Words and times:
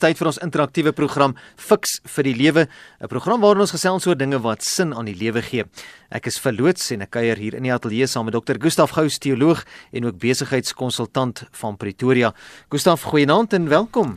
Tyd 0.00 0.16
vir 0.16 0.30
ons 0.30 0.38
interaktiewe 0.40 0.94
program 0.96 1.34
Fix 1.60 1.98
vir 2.08 2.24
die 2.24 2.32
Lewe, 2.32 2.68
'n 3.02 3.08
program 3.08 3.42
waarin 3.42 3.60
ons 3.60 3.76
gesels 3.76 4.06
oor 4.06 4.16
dinge 4.16 4.40
wat 4.40 4.62
sin 4.62 4.94
aan 4.94 5.04
die 5.04 5.14
lewe 5.14 5.42
gee. 5.42 5.64
Ek 6.10 6.26
is 6.26 6.40
verloots 6.40 6.90
en 6.92 7.02
ek 7.02 7.10
kuier 7.10 7.36
hier 7.36 7.54
in 7.54 7.64
die 7.64 7.72
ateljee 7.72 8.06
saam 8.06 8.24
met 8.24 8.32
Dr. 8.32 8.56
Gustaf 8.58 8.92
Gous, 8.96 9.18
teoloog 9.18 9.62
en 9.92 10.06
ook 10.06 10.18
besigheidskonsultant 10.18 11.44
van 11.52 11.76
Pretoria. 11.76 12.32
Gustaf, 12.70 13.02
goeienaand 13.02 13.52
en 13.52 13.68
welkom. 13.68 14.16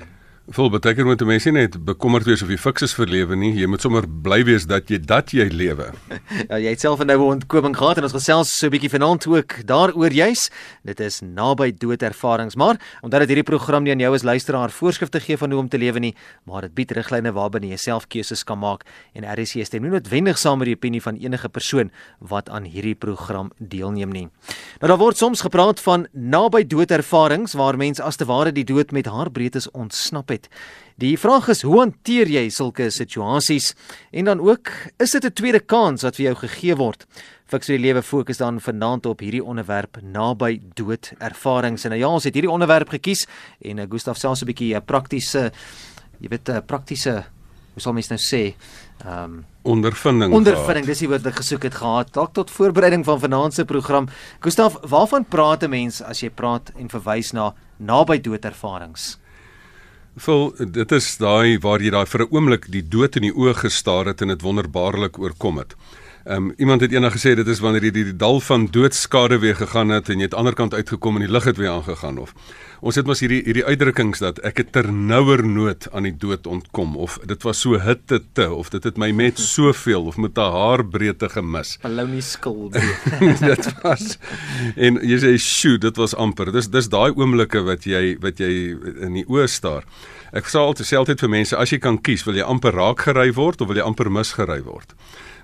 Vol 0.51 0.67
beteken 0.67 1.05
moet 1.07 1.21
mense 1.23 1.51
net 1.55 1.77
bekommerd 1.87 2.25
wees 2.27 2.41
of 2.43 2.49
jy 2.51 2.57
fiks 2.59 2.83
is 2.83 2.93
vir 2.97 3.07
lewe 3.07 3.35
nie. 3.39 3.53
Jy 3.55 3.67
moet 3.71 3.79
sommer 3.79 4.03
bly 4.03 4.41
wees 4.43 4.65
dat 4.67 4.89
jy 4.91 4.97
dat 4.99 5.31
jy 5.31 5.45
lewe. 5.47 5.85
ja, 6.49 6.57
jy 6.59 6.73
het 6.73 6.81
self 6.83 6.99
'n 6.99 7.07
noue 7.07 7.29
ontkoming 7.37 7.71
gehad 7.71 8.01
en 8.01 8.03
ons 8.03 8.11
gesels 8.11 8.51
so 8.51 8.67
'n 8.67 8.73
bietjie 8.75 8.91
vanaand 8.91 9.23
ook 9.23 9.63
daaroor 9.63 10.11
juis. 10.11 10.51
Dit 10.83 10.99
is 10.99 11.21
naby 11.23 11.71
dood 11.71 12.03
ervarings, 12.03 12.55
maar 12.59 12.75
omdat 13.01 13.23
dit 13.23 13.29
hierdie 13.29 13.47
program 13.47 13.83
nie 13.83 13.93
aan 13.93 14.03
jou 14.03 14.13
as 14.13 14.23
luisteraar 14.23 14.69
voorskrifte 14.69 15.21
gee 15.21 15.37
van 15.37 15.51
hoe 15.51 15.59
om 15.61 15.69
te 15.69 15.77
lewe 15.77 15.99
nie, 15.99 16.15
maar 16.43 16.61
dit 16.67 16.75
bied 16.75 16.91
riglyne 16.91 17.31
waarbinne 17.31 17.71
jy 17.71 17.77
self 17.77 18.07
keuses 18.07 18.43
kan 18.43 18.59
maak 18.59 18.83
en 19.15 19.23
RC 19.23 19.63
stem 19.63 19.81
nie 19.81 19.91
noodwendig 19.91 20.37
saam 20.37 20.59
met 20.59 20.67
die 20.67 20.75
opinie 20.75 21.01
van 21.01 21.15
enige 21.15 21.47
persoon 21.47 21.89
wat 22.19 22.49
aan 22.49 22.63
hierdie 22.63 22.95
program 22.95 23.51
deelneem 23.59 24.11
nie. 24.11 24.27
Nou 24.81 24.91
daar 24.91 24.99
word 24.99 25.17
soms 25.17 25.41
gepraat 25.41 25.79
van 25.79 26.07
naby 26.11 26.67
dood 26.67 26.91
ervarings 26.91 27.53
waar 27.53 27.77
mense 27.77 28.03
as 28.03 28.17
te 28.17 28.25
ware 28.25 28.51
die 28.51 28.65
dood 28.65 28.91
met 28.91 29.05
haar 29.05 29.31
breedtes 29.31 29.71
ontsnap 29.71 30.32
het. 30.33 30.49
Die 31.01 31.15
vraag 31.17 31.47
is 31.49 31.63
hoe 31.65 31.79
hanteer 31.79 32.29
jy 32.29 32.43
sulke 32.53 32.89
situasies 32.93 33.71
en 34.13 34.29
dan 34.29 34.41
ook 34.43 34.69
is 35.01 35.11
dit 35.11 35.25
'n 35.25 35.33
tweede 35.33 35.59
kans 35.59 36.03
wat 36.03 36.15
vir 36.15 36.25
jou 36.25 36.35
gegee 36.35 36.75
word? 36.75 37.05
Fiks 37.45 37.67
vir 37.67 37.77
die 37.77 37.85
lewe 37.87 38.01
fokus 38.01 38.37
dan 38.37 38.59
vanaand 38.59 39.05
op 39.05 39.19
hierdie 39.19 39.43
onderwerp 39.43 39.97
naby 40.01 40.61
dood 40.75 41.13
ervarings. 41.19 41.85
En 41.85 41.91
nou 41.91 41.99
ja, 41.99 42.07
ons 42.07 42.23
het 42.23 42.33
hierdie 42.33 42.51
onderwerp 42.51 42.89
gekies 42.89 43.27
en 43.61 43.79
uh, 43.79 43.85
Gustaf 43.89 44.17
selfs 44.17 44.41
'n 44.41 44.45
bietjie 44.45 44.73
'n 44.73 44.77
uh, 44.77 44.85
praktiese 44.85 45.51
jy 46.19 46.29
weet 46.29 46.49
'n 46.49 46.55
uh, 46.55 46.61
praktiese 46.65 47.25
hoe 47.73 47.81
sal 47.81 47.93
mens 47.93 48.09
nou 48.11 48.19
sê? 48.21 48.53
Ehm 49.03 49.23
um, 49.23 49.45
ondervinding. 49.63 50.33
Ondervinding, 50.35 50.85
dis 50.85 50.99
die 50.99 51.07
woord 51.07 51.23
wat 51.23 51.31
ek 51.31 51.39
gesoek 51.39 51.63
het 51.63 51.75
gehad. 51.79 52.11
Dalk 52.13 52.33
tot 52.35 52.51
voorbereiding 52.51 53.05
van 53.05 53.19
vanaand 53.19 53.53
se 53.53 53.65
program. 53.65 54.09
Gustaf, 54.43 54.77
waarvan 54.89 55.25
praat 55.25 55.63
'n 55.63 55.69
mens 55.69 56.01
as 56.01 56.21
jy 56.21 56.29
praat 56.29 56.71
en 56.77 56.89
verwys 56.89 57.31
na 57.31 57.53
naby 57.77 58.21
dood 58.21 58.45
ervarings? 58.45 59.17
Vol 60.15 60.51
dit 60.59 60.91
is 60.91 61.07
daai 61.17 61.57
waar 61.57 61.81
jy 61.81 61.89
daai 61.89 62.05
vir 62.05 62.21
'n 62.21 62.29
oomblik 62.29 62.71
die 62.71 62.85
dood 62.85 63.15
in 63.15 63.23
die 63.23 63.33
oë 63.33 63.53
gestaar 63.65 64.05
het 64.05 64.21
en 64.21 64.27
dit 64.27 64.41
wonderbaarlik 64.41 65.17
oorkom 65.17 65.57
het. 65.57 65.75
Um, 66.25 66.53
iemand 66.57 66.81
het 66.81 66.91
eendag 66.91 67.13
gesê 67.13 67.35
dit 67.35 67.47
is 67.47 67.59
wanneer 67.59 67.83
jy 67.83 67.91
die, 67.91 68.03
die 68.03 68.15
dal 68.15 68.39
van 68.39 68.67
doodskade 68.71 69.39
weer 69.39 69.55
gegaan 69.55 69.89
het 69.89 70.09
en 70.09 70.21
jy 70.21 70.29
het 70.29 70.33
aan 70.33 70.45
die 70.45 70.53
ander 70.53 70.53
kant 70.53 70.73
uitgekom 70.73 71.15
en 71.15 71.25
die 71.25 71.31
lig 71.31 71.43
het 71.43 71.57
weer 71.57 71.69
aangegaan 71.69 72.17
of 72.17 72.33
ons 72.83 72.97
het 72.99 73.07
mos 73.07 73.21
hierdie 73.23 73.39
hierdie 73.45 73.63
uitdrukkings 73.63 74.19
dat 74.19 74.39
ek 74.47 74.59
het 74.59 74.71
ternouer 74.75 75.43
nood 75.47 75.87
aan 75.95 76.07
die 76.07 76.15
dood 76.19 76.47
ontkom 76.49 76.97
of 76.99 77.15
dit 77.29 77.45
was 77.47 77.61
so 77.63 77.79
hitte 77.79 78.19
te 78.35 78.49
of 78.51 78.73
dit 78.73 78.83
het 78.83 78.99
my 78.99 79.11
met 79.15 79.39
soveel 79.53 80.09
of 80.11 80.19
met 80.19 80.37
'n 80.37 80.51
haarbreedte 80.57 81.29
gemis. 81.31 81.77
Balloni 81.85 82.21
skuld. 82.21 82.75
dit 83.51 83.69
was 83.83 84.17
en 84.75 84.99
jy 84.99 85.19
sê 85.23 85.35
sjoe 85.39 85.77
dit 85.79 85.95
was 85.97 86.15
amper. 86.15 86.51
Dis 86.51 86.67
dis 86.67 86.89
daai 86.89 87.15
oomblikke 87.15 87.63
wat 87.63 87.87
jy 87.87 88.17
wat 88.19 88.39
jy 88.43 88.51
in 88.99 89.13
die 89.21 89.27
oë 89.27 89.47
staar. 89.47 89.87
Ek 90.33 90.49
sê 90.49 90.59
altyd 90.59 90.87
selfs 90.87 91.21
vir 91.21 91.29
mense 91.29 91.55
as 91.55 91.71
jy 91.71 91.79
kan 91.79 92.01
kies 92.01 92.25
wil 92.27 92.35
jy 92.35 92.43
amper 92.43 92.73
raak 92.73 93.07
gery 93.07 93.31
word 93.31 93.61
of 93.61 93.67
wil 93.67 93.77
jy 93.77 93.85
amper 93.85 94.09
misgery 94.11 94.61
word. 94.61 94.91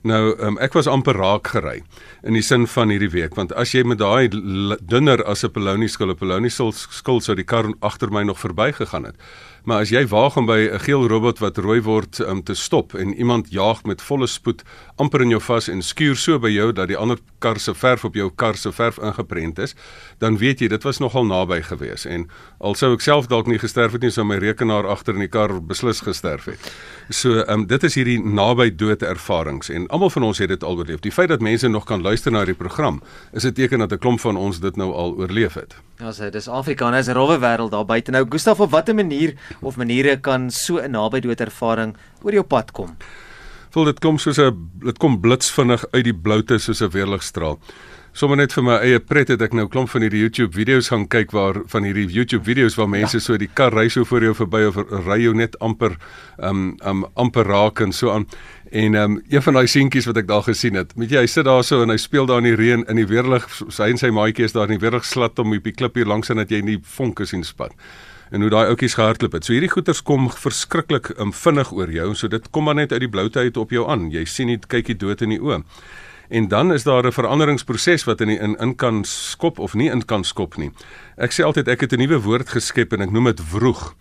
Nou, 0.08 0.31
um, 0.39 0.58
ek 0.64 0.78
was 0.78 0.88
amper 0.88 1.17
raak 1.19 1.50
gery 1.52 1.81
in 2.23 2.38
die 2.38 2.44
sin 2.45 2.67
van 2.72 2.92
hierdie 2.94 3.11
week 3.11 3.36
want 3.36 3.52
as 3.59 3.73
jy 3.75 3.83
met 3.83 4.00
daai 4.00 4.30
dunner 4.31 5.19
as 5.28 5.44
'n 5.44 5.52
Poloniese 5.52 5.94
skuld, 5.94 6.11
'n 6.11 6.19
Poloniese 6.19 6.72
skuld 6.72 7.23
sou 7.23 7.36
die 7.36 7.44
kar 7.44 7.66
agter 7.81 8.11
my 8.11 8.23
nog 8.23 8.39
verbygegaan 8.39 9.06
het. 9.06 9.16
Maar 9.63 9.83
as 9.83 9.89
jy 9.89 10.05
waag 10.07 10.38
om 10.38 10.45
by 10.45 10.69
'n 10.71 10.79
geel 10.79 11.07
robot 11.07 11.39
wat 11.39 11.57
rooi 11.57 11.81
word 11.81 12.19
um, 12.19 12.43
te 12.43 12.53
stop 12.53 12.93
en 12.93 13.13
iemand 13.13 13.52
jaag 13.52 13.83
met 13.83 14.01
volle 14.01 14.27
spoed 14.27 14.63
amper 14.95 15.21
in 15.21 15.29
jou 15.29 15.41
vas 15.41 15.67
en 15.67 15.81
skuur 15.81 16.16
so 16.16 16.39
by 16.39 16.49
jou 16.49 16.71
dat 16.71 16.88
die 16.88 16.97
ander 16.97 17.17
kar 17.39 17.59
se 17.59 17.73
verf 17.73 18.05
op 18.05 18.16
jou 18.16 18.31
kar 18.35 18.57
se 18.57 18.72
verf 18.72 18.97
ingeprent 18.97 19.59
is, 19.59 19.75
dan 20.17 20.38
weet 20.38 20.59
jy 20.59 20.67
dit 20.67 20.84
was 20.84 21.00
nogal 21.00 21.25
naby 21.25 21.61
gewees 21.61 22.06
en 22.06 22.28
alsou 22.59 22.94
ek 22.94 23.01
self 23.01 23.28
dalk 23.28 23.47
nie 23.47 23.59
gesterf 23.59 23.91
het 23.91 24.01
nie 24.01 24.11
sou 24.11 24.25
my 24.25 24.38
rekenaar 24.38 24.88
agter 24.88 25.13
in 25.13 25.19
die 25.19 25.31
kar 25.31 25.61
beslis 25.61 26.01
gesterf 26.01 26.45
het. 26.45 26.72
So, 27.09 27.44
um, 27.47 27.66
dit 27.67 27.84
is 27.84 27.95
hierdie 27.95 28.19
naby 28.23 28.69
dood 28.75 29.03
ervarings 29.03 29.69
en 29.69 29.88
almal 29.88 30.09
van 30.09 30.23
ons 30.23 30.38
het 30.38 30.50
dit 30.50 30.63
al 30.63 30.78
oorleef. 30.78 31.00
Die 31.00 31.11
feit 31.11 31.29
dat 31.29 31.41
mense 31.41 31.67
nog 31.67 31.85
kan 31.85 32.01
luister 32.01 32.31
na 32.31 32.45
die 32.45 32.57
program 32.57 33.01
is 33.34 33.45
'n 33.45 33.53
teken 33.53 33.79
dat 33.79 33.91
'n 33.94 33.97
klomp 33.97 34.19
van 34.19 34.38
ons 34.38 34.59
dit 34.59 34.75
nou 34.75 34.94
al 34.94 35.16
oorleef 35.17 35.53
het. 35.53 35.75
Ja, 35.99 36.13
so 36.15 36.29
dis 36.31 36.45
Afrika, 36.47 36.87
dis 36.95 37.09
'n 37.09 37.13
rowwe 37.13 37.37
wêreld 37.39 37.71
daar 37.71 37.85
buite. 37.85 38.11
Nou 38.11 38.25
Gustaf, 38.29 38.59
op 38.59 38.71
watter 38.71 38.95
manier 38.95 39.33
of 39.61 39.75
maniere 39.75 40.19
kan 40.19 40.49
so 40.51 40.77
'n 40.77 40.91
naby 40.91 41.19
dood 41.19 41.39
ervaring 41.41 41.95
oor 42.23 42.31
jou 42.31 42.43
pad 42.43 42.71
kom? 42.71 42.95
Voel 43.69 43.85
dit 43.85 43.99
kom 43.99 44.17
soos 44.17 44.39
'n 44.39 44.69
dit 44.79 44.97
kom 44.97 45.19
blitsvinnig 45.19 45.85
uit 45.91 46.03
die 46.03 46.13
bloute 46.13 46.57
soos 46.57 46.81
'n 46.81 46.89
weerligstraal. 46.89 47.59
Sommige 48.11 48.41
net 48.41 48.53
vir 48.53 48.63
my 48.63 48.75
eie 48.81 48.99
pret 48.99 49.27
het 49.27 49.41
ek 49.41 49.53
nou 49.53 49.67
klomp 49.67 49.89
van 49.89 50.01
hierdie 50.01 50.19
YouTube 50.23 50.55
video's 50.57 50.89
gaan 50.89 51.05
kyk 51.07 51.31
waar 51.31 51.61
van 51.69 51.83
hierdie 51.83 52.07
YouTube 52.09 52.43
video's 52.43 52.75
waar 52.75 52.89
mense 52.89 53.17
ja. 53.17 53.21
so 53.21 53.37
die 53.37 53.49
kar 53.53 53.71
ry 53.71 53.87
so 53.89 54.03
voor 54.03 54.25
jou 54.25 54.33
verby 54.33 54.63
of 54.66 54.79
ry 55.05 55.19
jou 55.21 55.33
net 55.33 55.55
amper 55.59 55.97
um 56.41 56.77
um 56.81 57.05
amper 57.16 57.45
raak 57.45 57.79
en 57.79 57.93
so 57.93 58.09
aan. 58.11 58.25
En 58.72 58.96
um 58.96 59.22
een 59.30 59.41
van 59.41 59.53
daai 59.53 59.68
seentjies 59.68 60.06
wat 60.06 60.18
ek 60.18 60.28
daar 60.28 60.44
gesien 60.44 60.75
het, 60.78 60.91
weet 60.96 61.12
jy, 61.12 61.24
hy 61.25 61.28
sit 61.28 61.46
daar 61.46 61.63
so 61.63 61.81
en 61.81 61.90
hy 61.90 61.97
speel 61.97 62.25
daar 62.30 62.44
in 62.44 62.52
die 62.52 62.56
reën 62.56 62.85
in 62.85 62.96
die 63.02 63.07
weerlig, 63.09 63.47
sy 63.69 63.90
en 63.90 63.97
sy 63.97 64.12
maatjie 64.13 64.46
is 64.46 64.53
daar 64.53 64.69
in 64.69 64.78
die 64.78 64.84
weerlig 64.84 65.06
slat 65.06 65.40
om 65.40 65.53
op 65.53 65.63
die 65.63 65.74
klip 65.74 65.96
hier 65.96 66.06
langs 66.06 66.30
en 66.30 66.38
dat 66.38 66.52
jy 66.53 66.62
nie 66.62 66.78
vonke 66.84 67.25
sien 67.25 67.44
spat 67.44 67.74
en 68.29 68.41
hoe 68.46 68.52
daai 68.53 68.69
ouppies 68.69 68.94
gehardloop 68.97 69.34
het. 69.38 69.46
So 69.46 69.56
hierdie 69.56 69.72
goeters 69.72 70.03
kom 70.06 70.28
verskriklik 70.29 71.12
um, 71.18 71.34
vinnig 71.34 71.72
oor 71.74 71.90
jou. 71.90 72.12
So 72.16 72.29
dit 72.29 72.46
kom 72.53 72.68
maar 72.69 72.78
net 72.78 72.94
uit 72.94 73.02
die 73.06 73.09
bloute 73.09 73.41
uit 73.41 73.58
op 73.58 73.74
jou 73.74 73.88
aan. 73.90 74.09
Jy 74.13 74.25
sien 74.29 74.52
nie 74.52 74.59
kyk 74.62 74.94
jy 74.94 74.97
dood 75.02 75.24
in 75.25 75.34
die 75.34 75.41
oë. 75.41 75.63
En 76.29 76.47
dan 76.47 76.74
is 76.74 76.85
daar 76.85 77.08
'n 77.08 77.12
veranderingsproses 77.12 78.06
wat 78.06 78.22
in 78.22 78.28
die, 78.28 78.38
in 78.38 78.56
in 78.59 78.75
kan 78.75 79.03
skop 79.03 79.59
of 79.59 79.74
nie 79.74 79.90
in 79.90 80.06
kan 80.06 80.24
skop 80.24 80.58
nie. 80.58 80.72
Ek 81.18 81.31
sê 81.31 81.44
altyd 81.44 81.68
ek 81.68 81.81
het 81.81 81.94
'n 81.94 82.00
nuwe 82.00 82.22
woord 82.22 82.50
geskep 82.50 82.94
en 82.94 83.02
ek 83.02 83.12
noem 83.12 83.25
dit 83.25 83.41
vroeg 83.41 83.96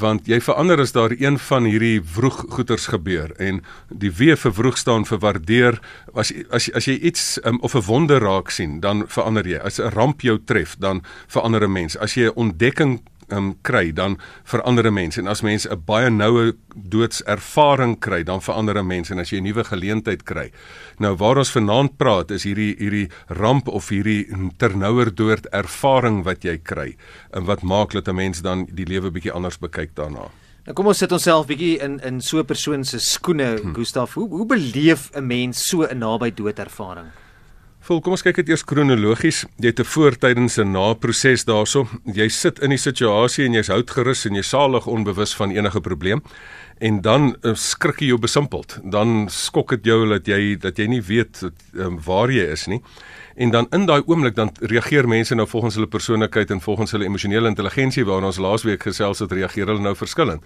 want 0.00 0.26
jy 0.26 0.40
verander 0.42 0.80
as 0.82 0.92
daar 0.92 1.12
een 1.14 1.38
van 1.38 1.64
hierdie 1.64 2.00
vroeg 2.02 2.44
goeters 2.50 2.86
gebeur 2.90 3.30
en 3.38 3.60
die 3.90 4.10
W 4.10 4.34
vir 4.36 4.54
vroeg 4.54 4.78
staan 4.78 5.06
vir 5.06 5.20
waardeer 5.22 5.80
as 6.14 6.32
as 6.50 6.70
as 6.74 6.88
jy 6.90 6.96
iets 6.98 7.38
um, 7.44 7.60
of 7.62 7.74
'n 7.74 7.86
wonder 7.86 8.20
raak 8.20 8.50
sien 8.50 8.80
dan 8.80 9.04
verander 9.08 9.46
jy. 9.46 9.58
As 9.58 9.78
'n 9.78 9.94
ramp 9.94 10.20
jou 10.20 10.38
tref 10.44 10.76
dan 10.78 11.02
verander 11.28 11.62
'n 11.64 11.72
mens. 11.72 11.96
As 11.96 12.14
jy 12.14 12.26
'n 12.26 12.34
ontdekking 12.34 13.02
um, 13.34 13.54
kry, 13.62 13.92
dan 13.92 14.18
verander 14.44 14.86
'n 14.86 14.94
mens 14.94 15.18
en 15.18 15.26
as 15.26 15.42
mens 15.42 15.66
'n 15.66 15.82
baie 15.86 16.10
noue 16.10 16.54
doodservaring 16.74 17.98
kry, 18.00 18.22
dan 18.22 18.40
verander 18.40 18.78
'n 18.78 18.86
mens 18.86 19.10
en 19.10 19.18
as 19.18 19.30
jy 19.30 19.38
'n 19.38 19.44
nuwe 19.44 19.64
geleentheid 19.64 20.22
kry. 20.24 20.50
Nou 20.98 21.16
waar 21.16 21.38
ons 21.38 21.50
vanaand 21.50 21.96
praat 21.96 22.30
is 22.30 22.44
hierdie 22.44 22.76
hierdie 22.78 23.08
ramp 23.28 23.68
of 23.68 23.88
hierdie 23.88 24.26
ternouer 24.56 25.14
dood 25.14 25.46
ervaring 25.52 26.24
wat 26.24 26.44
jy 26.44 26.58
kry 26.58 26.96
en 27.32 27.44
wat 27.44 27.62
maak 27.62 27.92
dat 27.92 28.08
'n 28.08 28.14
mens 28.14 28.42
dan 28.42 28.66
die 28.72 28.86
lewe 28.86 29.10
bietjie 29.10 29.32
anders 29.32 29.58
bekyk 29.58 29.94
daarna. 29.94 30.30
Nou 30.64 30.72
kom 30.72 30.86
ons 30.86 30.98
sit 30.98 31.12
onsself 31.12 31.46
bietjie 31.46 31.78
in 31.84 32.00
in 32.00 32.20
so 32.20 32.38
'n 32.38 32.44
persoon 32.44 32.84
se 32.84 32.98
skoene, 32.98 33.58
hm. 33.60 33.74
Gustaf. 33.74 34.14
Hoe 34.14 34.28
hoe 34.28 34.46
beleef 34.46 35.10
'n 35.12 35.26
mens 35.26 35.68
so 35.68 35.82
'n 35.82 35.98
naby 35.98 36.30
dood 36.34 36.58
ervaring? 36.58 37.10
Vol, 37.84 37.98
kom 38.00 38.14
ons 38.16 38.22
kyk 38.24 38.38
dit 38.38 38.48
eers 38.48 38.62
kronologies. 38.64 39.42
Jy 39.60 39.68
het 39.68 39.80
'n 39.80 39.84
voor, 39.84 40.16
tydens 40.16 40.56
en 40.56 40.72
na 40.72 40.94
proses 40.94 41.44
daarso. 41.44 41.86
Jy 42.06 42.28
sit 42.28 42.58
in 42.58 42.70
die 42.70 42.78
situasie 42.78 43.44
en 43.44 43.52
jy's 43.52 43.68
hout 43.68 43.90
gerus 43.90 44.24
en 44.24 44.34
jy's 44.34 44.48
salig 44.48 44.86
onbewus 44.86 45.34
van 45.36 45.50
enige 45.50 45.80
probleem. 45.80 46.22
En 46.80 47.00
dan 47.00 47.36
uh, 47.42 47.54
skrik 47.54 48.00
jy 48.00 48.06
jou 48.06 48.18
besimpeld. 48.18 48.80
Dan 48.82 49.28
skok 49.28 49.68
dit 49.68 49.84
jou 49.84 50.08
dat 50.08 50.26
jy 50.26 50.56
dat 50.56 50.78
jy 50.78 50.86
nie 50.86 51.02
weet 51.02 51.50
um, 51.74 52.00
waar 52.00 52.30
jy 52.30 52.52
is 52.52 52.66
nie. 52.66 52.80
En 53.36 53.50
dan 53.50 53.66
in 53.70 53.86
daai 53.86 54.02
oomblik 54.06 54.34
dan 54.34 54.50
reageer 54.60 55.06
mense 55.08 55.34
nou 55.34 55.46
volgens 55.46 55.74
hulle 55.74 55.86
persoonlikheid 55.86 56.50
en 56.50 56.60
volgens 56.60 56.90
hulle 56.90 57.04
emosionele 57.04 57.48
intelligensie 57.48 58.04
waarna 58.04 58.26
ons 58.26 58.38
laasweek 58.38 58.82
gesels 58.82 59.18
het, 59.18 59.32
reageer 59.32 59.66
hulle 59.66 59.80
nou 59.80 59.94
verskillend. 59.94 60.42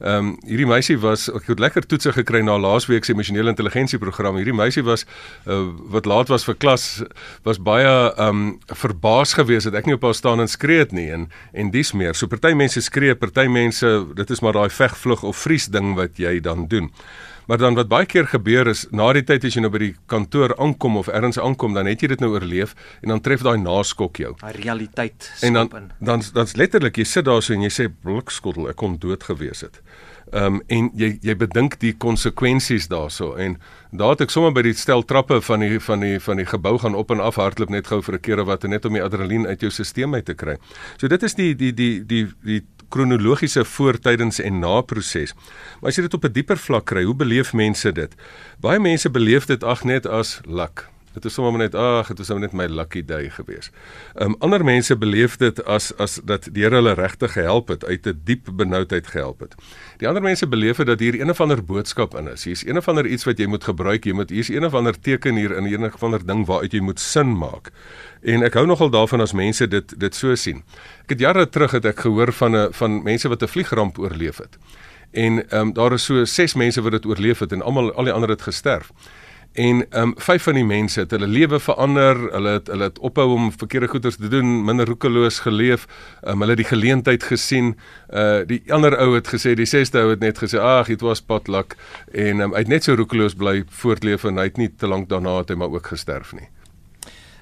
Ehm 0.00 0.16
um, 0.16 0.32
hierdie 0.44 0.66
meisie 0.68 0.98
was 1.00 1.28
ek 1.32 1.48
het 1.48 1.60
lekker 1.62 1.86
toetse 1.88 2.12
gekry 2.12 2.42
na 2.44 2.58
laasweek 2.60 3.04
se 3.04 3.14
emosionele 3.14 3.52
intelligensie 3.54 3.98
program. 3.98 4.36
Hierdie 4.36 4.56
meisie 4.56 4.84
was 4.84 5.06
uh, 5.46 5.62
wat 5.92 6.06
laat 6.06 6.28
was 6.28 6.44
vir 6.44 6.56
klas 6.60 7.02
was 7.48 7.58
baie 7.58 7.86
ehm 7.86 8.28
um, 8.28 8.58
verbaas 8.66 9.32
geweest 9.38 9.70
dat 9.70 9.80
ek 9.80 9.86
nie 9.86 9.96
op 9.96 10.04
haar 10.04 10.14
staan 10.14 10.40
en 10.40 10.48
skree 10.48 10.84
het 10.84 10.92
nie 10.92 11.08
en 11.12 11.30
en 11.52 11.70
dis 11.70 11.92
meer. 11.92 12.14
So 12.14 12.26
party 12.26 12.52
mense 12.54 12.80
skree, 12.80 13.14
party 13.14 13.46
mense 13.48 13.94
dit 14.14 14.30
is 14.30 14.40
maar 14.40 14.52
daai 14.52 14.70
veg 14.70 14.96
vlug 14.96 15.24
of 15.24 15.36
vries 15.36 15.70
ding 15.72 15.94
wat 15.96 16.20
jy 16.20 16.40
dan 16.40 16.68
doen. 16.68 16.92
Maar 17.46 17.58
dan 17.58 17.74
wat 17.78 17.88
baie 17.88 18.06
keer 18.06 18.26
gebeur 18.26 18.66
is 18.66 18.86
na 18.90 19.12
die 19.14 19.22
tyd 19.26 19.44
as 19.46 19.54
jy 19.54 19.62
nou 19.62 19.70
by 19.70 19.82
die 19.84 19.92
kantoor 20.10 20.56
aankom 20.58 20.98
of 20.98 21.08
ergens 21.08 21.38
aankom, 21.38 21.76
dan 21.78 21.86
het 21.86 22.02
jy 22.02 22.10
dit 22.14 22.24
nou 22.24 22.32
oorleef 22.34 22.74
en 23.02 23.14
dan 23.14 23.22
tref 23.22 23.44
daai 23.46 23.58
naskok 23.62 24.18
jou. 24.22 24.32
Daai 24.40 24.58
realiteit 24.58 25.30
skop 25.30 25.46
in. 25.46 25.56
En 25.56 25.70
dan 25.70 25.92
dan 26.00 26.26
dan's 26.34 26.56
letterlik 26.58 26.98
jy 26.98 27.06
sit 27.06 27.28
daar 27.28 27.42
so 27.42 27.54
en 27.54 27.62
jy 27.62 27.70
sê 27.70 27.88
blikskottel, 27.88 28.66
ek 28.72 28.80
kon 28.82 28.98
dood 28.98 29.22
gewees 29.30 29.62
het. 29.66 29.80
Ehm 30.34 30.56
um, 30.56 30.62
en 30.66 30.88
jy 30.98 31.12
jy 31.22 31.36
bedink 31.38 31.76
die 31.78 31.92
konsekwensies 31.94 32.88
daarso 32.90 33.36
en 33.38 33.60
daar 33.94 34.16
het 34.16 34.24
ek 34.24 34.32
sommer 34.34 34.50
by 34.50 34.64
die 34.66 34.74
stel 34.74 35.04
trappe 35.06 35.38
van 35.38 35.62
die 35.62 35.78
van 35.78 36.02
die 36.02 36.18
van 36.18 36.42
die 36.42 36.46
gebou 36.50 36.72
gaan 36.82 36.98
op 36.98 37.14
en 37.14 37.22
af 37.22 37.38
hardloop 37.38 37.70
net 37.70 37.86
gou 37.86 38.00
vir 38.02 38.16
'n 38.16 38.20
keer 38.20 38.40
of 38.42 38.46
wat 38.46 38.66
net 38.66 38.84
om 38.84 38.92
die 38.98 39.02
adrenalien 39.02 39.46
uit 39.46 39.60
jou 39.60 39.70
stelsel 39.70 40.14
uit 40.14 40.24
te 40.24 40.34
kry. 40.34 40.56
So 40.98 41.06
dit 41.08 41.22
is 41.22 41.34
die 41.34 41.54
die 41.54 41.72
die 41.72 42.04
die 42.04 42.26
die 42.42 42.62
kronologiese 42.88 43.64
voor, 43.64 43.98
tydens 43.98 44.40
en 44.40 44.58
na 44.58 44.80
proses. 44.80 45.34
Maar 45.80 45.90
as 45.90 45.96
jy 45.96 46.02
dit 46.02 46.14
op 46.14 46.24
'n 46.24 46.32
dieper 46.32 46.58
vlak 46.58 46.84
kry, 46.86 47.04
hoe 47.04 47.14
beleef 47.14 47.52
mense 47.52 47.92
dit? 47.92 48.14
Baie 48.60 48.80
mense 48.80 49.10
beleef 49.10 49.46
dit 49.46 49.64
ag 49.64 49.84
net 49.84 50.06
as 50.06 50.40
luck. 50.44 50.95
Dit 51.16 51.24
is 51.24 51.32
sommer 51.32 51.56
net 51.56 51.74
ag, 51.74 52.10
dit 52.12 52.18
was 52.20 52.28
net 52.42 52.52
my 52.52 52.66
lucky 52.68 53.00
day 53.00 53.30
gewees. 53.32 53.70
Um 54.20 54.34
ander 54.44 54.60
mense 54.64 54.92
beleef 55.00 55.38
dit 55.40 55.62
as 55.64 55.88
as 55.96 56.18
dat 56.28 56.50
die 56.52 56.66
Here 56.66 56.76
hulle 56.76 56.92
regtig 56.98 57.32
gehelp 57.32 57.70
het, 57.72 57.86
uit 57.88 58.06
'n 58.06 58.20
diep 58.24 58.50
benoudheid 58.52 59.06
gehelp 59.06 59.40
het. 59.40 59.54
Die 59.96 60.08
ander 60.08 60.22
mense 60.22 60.46
beleef 60.46 60.76
dat 60.76 61.00
hier 61.00 61.20
een 61.20 61.30
of 61.30 61.40
ander 61.40 61.64
boodskap 61.64 62.14
in 62.18 62.28
is. 62.28 62.44
Hier's 62.44 62.66
een 62.66 62.76
of 62.76 62.88
ander 62.88 63.06
iets 63.06 63.24
wat 63.24 63.38
jy 63.38 63.46
moet 63.46 63.64
gebruik, 63.64 64.04
jy 64.04 64.12
moet 64.12 64.30
hier's 64.30 64.48
een 64.48 64.64
of 64.64 64.74
ander 64.74 65.00
teken 65.00 65.36
hier 65.36 65.56
in 65.56 65.64
een 65.64 65.84
of 65.84 66.02
ander 66.02 66.26
ding 66.26 66.46
waaruit 66.46 66.72
jy 66.72 66.80
moet 66.80 67.00
sin 67.00 67.38
maak. 67.38 67.70
En 68.22 68.42
ek 68.42 68.54
hou 68.54 68.66
nogal 68.66 68.90
daarvan 68.90 69.20
as 69.20 69.32
mense 69.32 69.68
dit 69.68 70.00
dit 70.00 70.14
so 70.14 70.34
sien. 70.34 70.62
Ek 71.02 71.16
het 71.16 71.20
jare 71.20 71.48
terug 71.48 71.70
het 71.70 71.84
ek 71.84 72.00
gehoor 72.00 72.32
van 72.32 72.56
'n 72.56 72.72
van 72.72 73.02
mense 73.02 73.28
wat 73.28 73.42
'n 73.42 73.48
vliegramp 73.48 73.98
oorleef 73.98 74.36
het. 74.36 74.58
En 75.12 75.48
ehm 75.48 75.60
um, 75.60 75.72
daar 75.72 75.92
is 75.92 76.04
so 76.04 76.24
6 76.24 76.54
mense 76.54 76.82
wat 76.82 76.92
dit 76.92 77.06
oorleef 77.06 77.38
het 77.38 77.52
en 77.52 77.62
almal 77.62 77.92
al 77.92 78.04
die 78.04 78.12
ander 78.12 78.28
het 78.28 78.42
gesterf. 78.42 78.92
En 79.56 79.86
ehm 79.90 80.02
um, 80.02 80.12
vyf 80.20 80.42
van 80.42 80.58
die 80.58 80.64
mense 80.68 81.00
het 81.00 81.14
hulle 81.16 81.26
lewe 81.26 81.56
verander, 81.60 82.18
hulle 82.32 82.50
het 82.58 82.66
hulle 82.68 82.90
het 82.90 82.98
ophou 82.98 83.24
om 83.32 83.46
verkeerde 83.52 83.88
goeders 83.88 84.18
te 84.20 84.28
doen, 84.28 84.50
minder 84.64 84.86
roekeloos 84.86 85.38
geleef, 85.46 85.86
um, 86.28 86.44
hulle 86.44 86.52
het 86.52 86.60
die 86.60 86.68
geleentheid 86.68 87.24
gesien. 87.24 87.72
Uh 88.12 88.42
die 88.44 88.60
ander 88.68 88.98
ou 89.00 89.14
het 89.14 89.30
gesê, 89.32 89.54
die 89.56 89.68
sesde 89.68 90.02
ou 90.02 90.10
het 90.12 90.20
net 90.20 90.42
gesê, 90.44 90.60
"Ag, 90.60 90.92
dit 90.92 91.00
was 91.00 91.24
potluck." 91.24 91.76
En 92.12 92.40
um, 92.40 92.52
hy 92.52 92.66
het 92.66 92.68
net 92.68 92.84
so 92.84 92.94
roekeloos 92.94 93.34
bly 93.34 93.64
voortleef 93.80 94.24
en 94.24 94.36
hy 94.36 94.44
het 94.50 94.60
nie 94.60 94.68
te 94.76 94.86
lank 94.86 95.08
daarna 95.08 95.38
het 95.38 95.48
hy 95.48 95.56
maar 95.56 95.72
ook 95.72 95.86
gesterf 95.86 96.32
nie. 96.32 96.48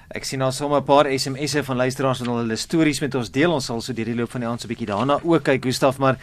Ek 0.07 0.23
sien 0.23 0.39
nou 0.39 0.51
sommer 0.51 0.79
'n 0.79 0.83
paar 0.83 1.11
SMS'e 1.11 1.63
van 1.63 1.75
luisteraars 1.75 2.19
wat 2.19 2.27
hulle 2.27 2.55
stories 2.55 3.01
met 3.01 3.15
ons 3.15 3.31
deel. 3.31 3.51
Ons 3.51 3.65
sal 3.65 3.81
so 3.81 3.93
deur 3.93 4.05
die 4.05 4.15
loop 4.15 4.31
van 4.31 4.41
die 4.41 4.49
aand 4.49 4.61
so 4.61 4.67
'n 4.67 4.71
bietjie 4.71 4.87
daarna 4.87 5.19
ook 5.23 5.43
kyk, 5.43 5.65
Gustaf, 5.65 5.97
maar 5.97 6.17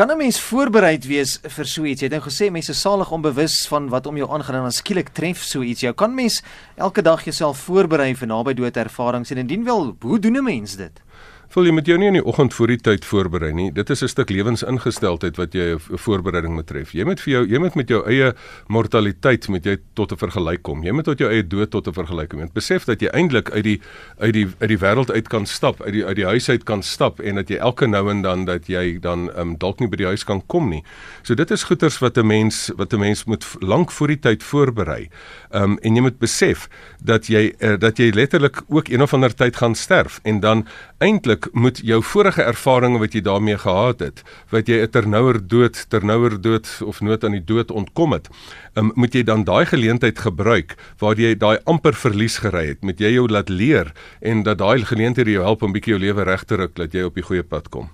Kan 0.00 0.10
'n 0.10 0.16
mens 0.16 0.40
voorbereid 0.40 1.04
wees 1.04 1.38
vir 1.42 1.66
so 1.66 1.84
iets? 1.84 2.00
Jy 2.00 2.08
het 2.08 2.16
nou 2.16 2.22
gesê 2.24 2.50
mense 2.50 2.72
salig 2.74 3.10
onbewus 3.12 3.68
van 3.68 3.88
wat 3.88 4.06
om 4.06 4.16
jou 4.16 4.30
aangaan 4.32 4.54
en 4.54 4.62
dan 4.62 4.72
skielik 4.72 5.08
tref 5.12 5.42
so 5.42 5.60
iets 5.60 5.80
jou. 5.80 5.92
Kan 5.92 6.14
mens 6.14 6.42
elke 6.76 7.02
dag 7.02 7.24
jouself 7.24 7.58
voorberei 7.58 8.16
vir 8.16 8.26
naby 8.26 8.54
dood 8.54 8.76
ervarings 8.76 9.30
en 9.30 9.36
indien 9.36 9.64
wel, 9.64 9.96
hoe 10.00 10.18
doen 10.18 10.36
'n 10.36 10.44
mens 10.44 10.76
dit? 10.76 11.02
Voel 11.50 11.66
jy 11.66 11.72
met 11.74 11.88
jou 11.90 11.96
nie 11.98 12.06
in 12.06 12.14
die 12.14 12.22
oggend 12.22 12.54
voor 12.54 12.70
die 12.70 12.78
tyd 12.78 13.02
voorberei 13.02 13.48
nie. 13.50 13.72
Dit 13.74 13.88
is 13.90 14.04
'n 14.04 14.08
stuk 14.08 14.30
lewensingesteldheid 14.30 15.36
wat 15.36 15.52
jy 15.52 15.74
'n 15.74 15.98
voorbereiding 15.98 16.54
moet 16.54 16.66
tref. 16.66 16.92
Jy 16.92 17.04
moet 17.04 17.20
vir 17.20 17.32
jou 17.32 17.46
jy 17.46 17.58
moet 17.58 17.74
met 17.74 17.88
jou 17.88 18.06
eie 18.06 18.34
mortaliteit 18.68 19.48
met 19.48 19.64
jy 19.64 19.78
tot 19.94 20.12
'n 20.12 20.16
vergelyk 20.16 20.62
kom. 20.62 20.84
Jy 20.84 20.92
moet 20.92 21.04
tot 21.04 21.18
jou 21.18 21.28
eie 21.28 21.42
dood 21.42 21.70
tot 21.70 21.88
'n 21.88 21.92
vergelyk 21.92 22.28
kom. 22.28 22.38
Jy 22.38 22.44
moet 22.44 22.54
besef 22.54 22.84
dat 22.84 23.00
jy 23.00 23.08
eintlik 23.08 23.50
uit 23.50 23.64
die 23.64 23.80
uit 24.20 24.32
die 24.32 24.46
uit 24.60 24.68
die 24.68 24.78
wêreld 24.78 25.10
uit 25.10 25.28
kan 25.28 25.46
stap, 25.46 25.82
uit 25.82 25.92
die 25.92 26.06
uit 26.06 26.16
die 26.16 26.24
huis 26.24 26.48
uit 26.48 26.64
kan 26.64 26.82
stap 26.82 27.20
en 27.20 27.34
dat 27.34 27.48
jy 27.48 27.56
elke 27.56 27.86
nou 27.86 28.10
en 28.10 28.22
dan 28.22 28.44
dat 28.44 28.68
jy 28.68 29.00
dan 29.00 29.30
um, 29.36 29.58
dalk 29.58 29.80
nie 29.80 29.88
by 29.88 29.96
die 29.96 30.06
huis 30.06 30.24
kan 30.24 30.42
kom 30.46 30.68
nie. 30.68 30.84
So 31.22 31.34
dit 31.34 31.50
is 31.50 31.64
goeters 31.64 31.98
wat 31.98 32.16
'n 32.16 32.26
mens 32.26 32.70
wat 32.76 32.92
'n 32.92 32.98
mens 33.00 33.24
moet 33.24 33.44
lank 33.58 33.90
voor 33.90 34.06
die 34.06 34.20
tyd 34.20 34.42
voorberei. 34.42 35.08
Um 35.50 35.78
en 35.82 35.94
jy 35.96 36.00
moet 36.00 36.18
besef 36.18 36.68
dat 37.02 37.26
jy 37.26 37.54
uh, 37.58 37.76
dat 37.76 37.98
jy 37.98 38.10
letterlik 38.14 38.62
ook 38.68 38.88
een 38.88 39.02
of 39.02 39.14
ander 39.14 39.34
tyd 39.34 39.56
gaan 39.56 39.74
sterf 39.74 40.20
en 40.22 40.40
dan 40.40 40.66
eintlik 40.98 41.39
moet 41.52 41.80
jou 41.84 42.02
vorige 42.02 42.42
ervarings 42.42 42.98
wat 42.98 43.14
jy 43.14 43.20
daarmee 43.20 43.58
gehad 43.58 44.00
het, 44.00 44.22
wat 44.50 44.68
jy 44.68 44.82
'n 44.82 44.90
ternouer 44.90 45.38
dood, 45.48 45.86
ternouer 45.88 46.40
dood 46.40 46.68
of 46.84 47.00
nood 47.00 47.24
aan 47.24 47.32
die 47.32 47.44
dood 47.44 47.70
ontkom 47.70 48.12
het, 48.12 48.28
um, 48.74 48.92
moet 48.94 49.14
jy 49.14 49.22
dan 49.22 49.44
daai 49.44 49.66
geleentheid 49.66 50.18
gebruik 50.18 50.76
waar 50.98 51.16
jy 51.16 51.34
daai 51.34 51.58
amper 51.64 51.94
verlies 51.94 52.38
gery 52.38 52.66
het, 52.66 52.82
moet 52.82 53.00
jy 53.00 53.12
jou 53.12 53.28
laat 53.28 53.48
leer 53.48 53.92
en 54.20 54.42
dat 54.42 54.58
daai 54.58 54.84
geleentheid 54.84 55.26
jou 55.26 55.42
help 55.42 55.62
om 55.62 55.72
bietjie 55.72 55.94
jou 55.94 56.00
lewe 56.00 56.24
reg 56.24 56.44
te 56.44 56.56
ruk 56.56 56.74
dat 56.74 56.92
jy 56.92 57.02
op 57.02 57.14
die 57.14 57.24
goeie 57.24 57.42
pad 57.42 57.68
kom. 57.68 57.90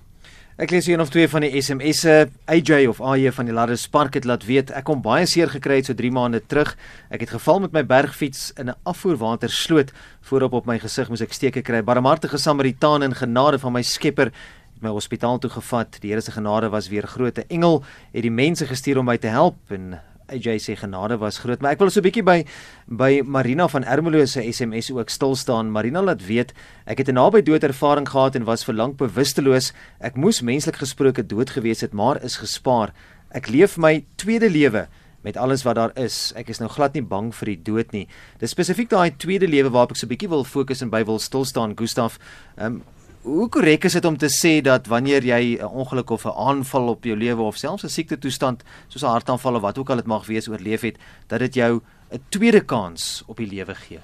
Ek 0.57 0.71
lees 0.73 0.87
een 0.89 0.97
of 0.97 1.11
twee 1.13 1.27
van 1.29 1.43
die 1.45 1.59
SMS'e. 1.61 2.31
AJ 2.49 2.87
of 2.89 2.97
AJ 2.97 3.29
van 3.35 3.45
die 3.45 3.53
Ladder 3.53 3.77
Spark 3.77 4.15
het 4.17 4.25
laat 4.25 4.41
weet 4.47 4.71
ek 4.73 4.87
kom 4.89 5.03
baie 5.05 5.27
seer 5.29 5.51
gekry 5.53 5.75
het 5.77 5.91
so 5.91 5.93
3 5.93 6.09
maande 6.15 6.39
terug. 6.49 6.71
Ek 7.13 7.21
het 7.21 7.29
geval 7.29 7.59
met 7.61 7.75
my 7.75 7.83
bergfiets 7.85 8.55
in 8.57 8.71
'n 8.73 8.75
afvoerwater 8.81 9.53
sloot. 9.53 9.93
Voorop 10.21 10.53
op 10.57 10.65
my 10.65 10.79
gesig 10.79 11.09
moes 11.09 11.21
ek 11.21 11.33
steke 11.33 11.61
kry. 11.61 11.83
Barmhartige 11.83 12.37
Samaritaan 12.37 13.03
in 13.03 13.13
genade 13.13 13.59
van 13.59 13.73
my 13.73 13.83
Skepper 13.83 14.33
het 14.73 14.81
my 14.81 14.89
hospitaal 14.89 15.37
toe 15.37 15.49
gevat. 15.49 16.01
Die 16.01 16.09
Here 16.09 16.21
se 16.21 16.31
genade 16.31 16.69
was 16.69 16.89
weer 16.89 17.05
groot. 17.07 17.37
'n 17.37 17.45
Engel 17.49 17.83
het 18.11 18.23
die 18.23 18.31
mense 18.31 18.65
gestuur 18.65 18.97
om 18.97 19.05
my 19.05 19.17
te 19.17 19.27
help 19.27 19.57
en 19.69 20.01
AJ 20.27 20.59
sê 20.59 20.75
genade 20.75 21.17
was 21.17 21.39
groot, 21.39 21.61
maar 21.61 21.71
ek 21.71 21.79
wil 21.79 21.89
so 21.89 21.99
'n 21.99 22.03
bietjie 22.03 22.23
by 22.23 22.45
by 22.87 23.21
Marina 23.23 23.67
van 23.67 23.83
Ermelo 23.83 24.25
se 24.25 24.41
SMS 24.41 24.91
ook 24.91 25.09
stil 25.09 25.35
staan. 25.35 25.71
Marina 25.71 26.01
laat 26.01 26.25
weet 26.25 26.53
ek 26.85 26.97
het 26.97 27.09
'n 27.09 27.15
naby 27.15 27.41
dood 27.41 27.63
ervaring 27.63 28.07
gehad 28.07 28.35
en 28.35 28.43
was 28.43 28.63
vir 28.63 28.75
lank 28.75 28.97
bewusteloos. 28.97 29.73
Ek 30.01 30.15
moes 30.15 30.41
menslik 30.41 30.75
gesproke 30.75 31.25
dood 31.25 31.49
gewees 31.49 31.81
het, 31.81 31.93
maar 31.93 32.23
is 32.23 32.37
gespaar. 32.37 32.93
Ek 33.31 33.47
leef 33.47 33.77
my 33.77 34.05
tweede 34.15 34.49
lewe 34.49 34.87
met 35.23 35.37
alles 35.37 35.63
wat 35.63 35.75
daar 35.75 35.91
is. 35.95 36.33
Ek 36.35 36.49
is 36.49 36.59
nou 36.59 36.69
glad 36.69 36.93
nie 36.93 37.03
bang 37.03 37.33
vir 37.35 37.45
die 37.45 37.63
dood 37.63 37.91
nie. 37.91 38.07
Dis 38.39 38.51
spesifiek 38.51 38.89
daai 38.89 39.11
tweede 39.17 39.47
lewe 39.47 39.69
waarop 39.69 39.91
ek 39.91 39.97
so 39.97 40.05
'n 40.05 40.09
bietjie 40.09 40.29
wil 40.29 40.43
fokus 40.43 40.81
en 40.81 40.89
by 40.89 41.03
wil 41.03 41.19
stil 41.19 41.45
staan, 41.45 41.75
Gustaf. 41.75 42.19
Ehm 42.57 42.65
um, 42.65 42.83
Hoe 43.27 43.49
korrek 43.51 43.83
is 43.83 43.95
dit 43.97 44.05
om 44.07 44.15
te 44.15 44.29
sê 44.31 44.61
dat 44.63 44.85
wanneer 44.87 45.25
jy 45.27 45.59
'n 45.59 45.67
ongeluk 45.67 46.09
of 46.09 46.23
'n 46.25 46.37
aanval 46.47 46.87
op 46.87 47.03
jou 47.03 47.17
lewe 47.17 47.41
of 47.41 47.57
selfs 47.57 47.83
'n 47.83 47.89
siekte 47.89 48.17
toestand 48.17 48.63
soos 48.87 49.03
'n 49.03 49.15
hartaanval 49.15 49.55
of 49.55 49.61
wat 49.61 49.77
ook 49.77 49.89
al 49.89 49.95
dit 49.95 50.05
mag 50.05 50.25
wees 50.25 50.47
oorleef 50.47 50.81
het, 50.81 50.97
dat 51.27 51.39
dit 51.39 51.53
jou 51.53 51.81
'n 52.11 52.23
tweede 52.29 52.61
kans 52.61 53.23
op 53.27 53.37
die 53.37 53.47
lewe 53.47 53.75
gee? 53.75 53.99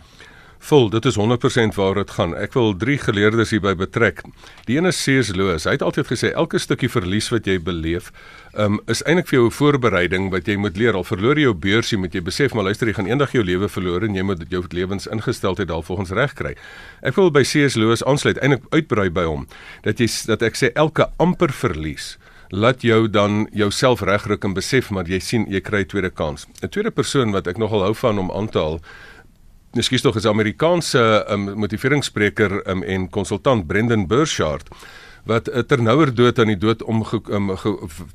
Vol, 0.63 0.85
dit 0.89 1.05
is 1.05 1.17
100% 1.19 1.75
waar 1.75 1.97
dit 1.99 2.11
gaan. 2.15 2.31
Ek 2.39 2.53
wil 2.55 2.69
drie 2.79 2.95
geleerdes 2.95 3.51
hierby 3.51 3.73
betrek. 3.75 4.21
Die 4.63 4.77
een 4.77 4.87
is 4.87 5.01
C.S. 5.03 5.33
Lewis. 5.35 5.65
Hy 5.67 5.73
het 5.75 5.83
altyd 5.83 6.07
gesê 6.07 6.29
elke 6.31 6.61
stukkie 6.63 6.87
verlies 6.87 7.27
wat 7.33 7.49
jy 7.49 7.57
beleef, 7.59 8.13
um, 8.55 8.79
is 8.87 9.03
eintlik 9.03 9.27
vir 9.27 9.41
jou 9.41 9.49
'n 9.49 9.57
voorbereiding 9.57 10.31
wat 10.31 10.47
jy 10.47 10.55
moet 10.55 10.77
leer. 10.79 10.95
Al 10.95 11.03
verloor 11.03 11.35
jy 11.35 11.49
jou 11.49 11.53
beursie, 11.53 11.97
moet 11.97 12.15
jy 12.15 12.21
besef 12.21 12.53
maar 12.53 12.63
luister, 12.63 12.87
jy 12.87 12.93
gaan 12.93 13.11
eendag 13.11 13.33
jou 13.33 13.43
lewe 13.43 13.67
verloor 13.67 14.03
en 14.03 14.15
jy 14.15 14.23
moet 14.23 14.45
jou 14.49 14.63
lewensingesteldheid 14.69 15.67
daarvolgens 15.67 16.11
regkry. 16.11 16.55
Ek 17.01 17.15
wil 17.15 17.29
by 17.29 17.43
C.S. 17.43 17.75
Lewis 17.75 18.03
aansluit, 18.03 18.39
eintlik 18.39 18.63
uitbrei 18.71 19.09
by 19.09 19.25
hom 19.25 19.47
dat 19.83 19.99
jy 19.99 20.07
dat 20.27 20.41
ek 20.41 20.55
sê 20.55 20.71
elke 20.75 21.11
amper 21.19 21.51
verlies 21.51 22.17
laat 22.53 22.81
jou 22.81 23.09
dan 23.09 23.47
jouself 23.51 24.01
regruk 24.01 24.43
en 24.43 24.53
besef 24.53 24.91
maar 24.91 25.09
jy 25.09 25.19
sien 25.19 25.45
jy 25.49 25.59
kry 25.59 25.81
'n 25.81 25.85
tweede 25.85 26.09
kans. 26.09 26.47
'n 26.61 26.69
Tweede 26.69 26.91
persoon 26.91 27.31
wat 27.31 27.47
ek 27.47 27.57
nogal 27.57 27.81
hou 27.81 27.93
van 27.93 28.19
om 28.19 28.31
aan 28.31 28.47
te 28.47 28.59
haal 28.59 28.79
Miskien 29.73 30.01
tog 30.05 30.15
is 30.19 30.27
Amerikaanse 30.29 30.99
um, 31.33 31.47
motiveringsspreker 31.57 32.59
um, 32.69 32.83
en 32.83 33.07
konsultant 33.09 33.65
Brendan 33.67 34.05
Burchard 34.07 34.67
wat 35.25 35.47
'n 35.49 35.65
ternouer 35.65 36.13
dood 36.13 36.39
aan 36.39 36.51
die 36.51 36.57
dood 36.57 36.83
om 36.83 37.01
um, 37.29 37.47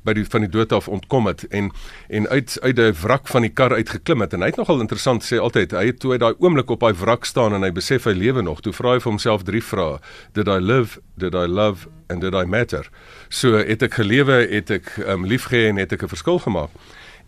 by 0.03 0.13
die 0.13 0.25
van 0.29 0.41
die 0.41 0.49
dood 0.49 0.71
af 0.71 0.87
ontkom 0.87 1.27
het 1.27 1.43
en 1.47 1.71
en 2.07 2.27
uit 2.27 2.57
uit 2.61 2.79
'n 2.79 2.93
wrak 3.01 3.27
van 3.27 3.41
die 3.41 3.51
kar 3.51 3.73
uitgeklim 3.73 4.21
het. 4.21 4.33
En 4.33 4.39
hy 4.39 4.45
het 4.45 4.55
nogal 4.55 4.79
interessant 4.79 5.23
sê 5.23 5.35
altyd 5.35 5.71
hy 5.71 5.85
het 5.85 5.99
toe 5.99 6.11
hy 6.11 6.17
daai 6.17 6.35
oomblik 6.39 6.69
op 6.69 6.79
daai 6.79 6.93
wrak 6.93 7.25
staan 7.25 7.53
en 7.53 7.61
hy 7.61 7.71
besef 7.71 8.03
hy 8.03 8.13
lewe 8.13 8.41
nog. 8.41 8.61
Toe 8.61 8.73
vra 8.73 8.93
hy 8.93 8.99
vir 8.99 9.11
homself 9.11 9.43
drie 9.43 9.63
vrae. 9.63 9.99
Did 10.33 10.47
i 10.47 10.59
live? 10.59 11.01
Did 11.17 11.33
i 11.33 11.47
love? 11.47 11.87
And 12.07 12.21
did 12.21 12.33
i 12.33 12.45
matter? 12.45 12.89
So 13.29 13.57
het 13.57 13.81
ek 13.81 13.93
gelewe 13.93 14.47
het 14.47 14.69
ek 14.69 14.97
um, 14.97 15.25
liefgehê 15.25 15.67
en 15.67 15.77
het 15.77 15.91
ek 15.91 16.03
'n 16.03 16.07
verskil 16.07 16.39
gemaak 16.39 16.69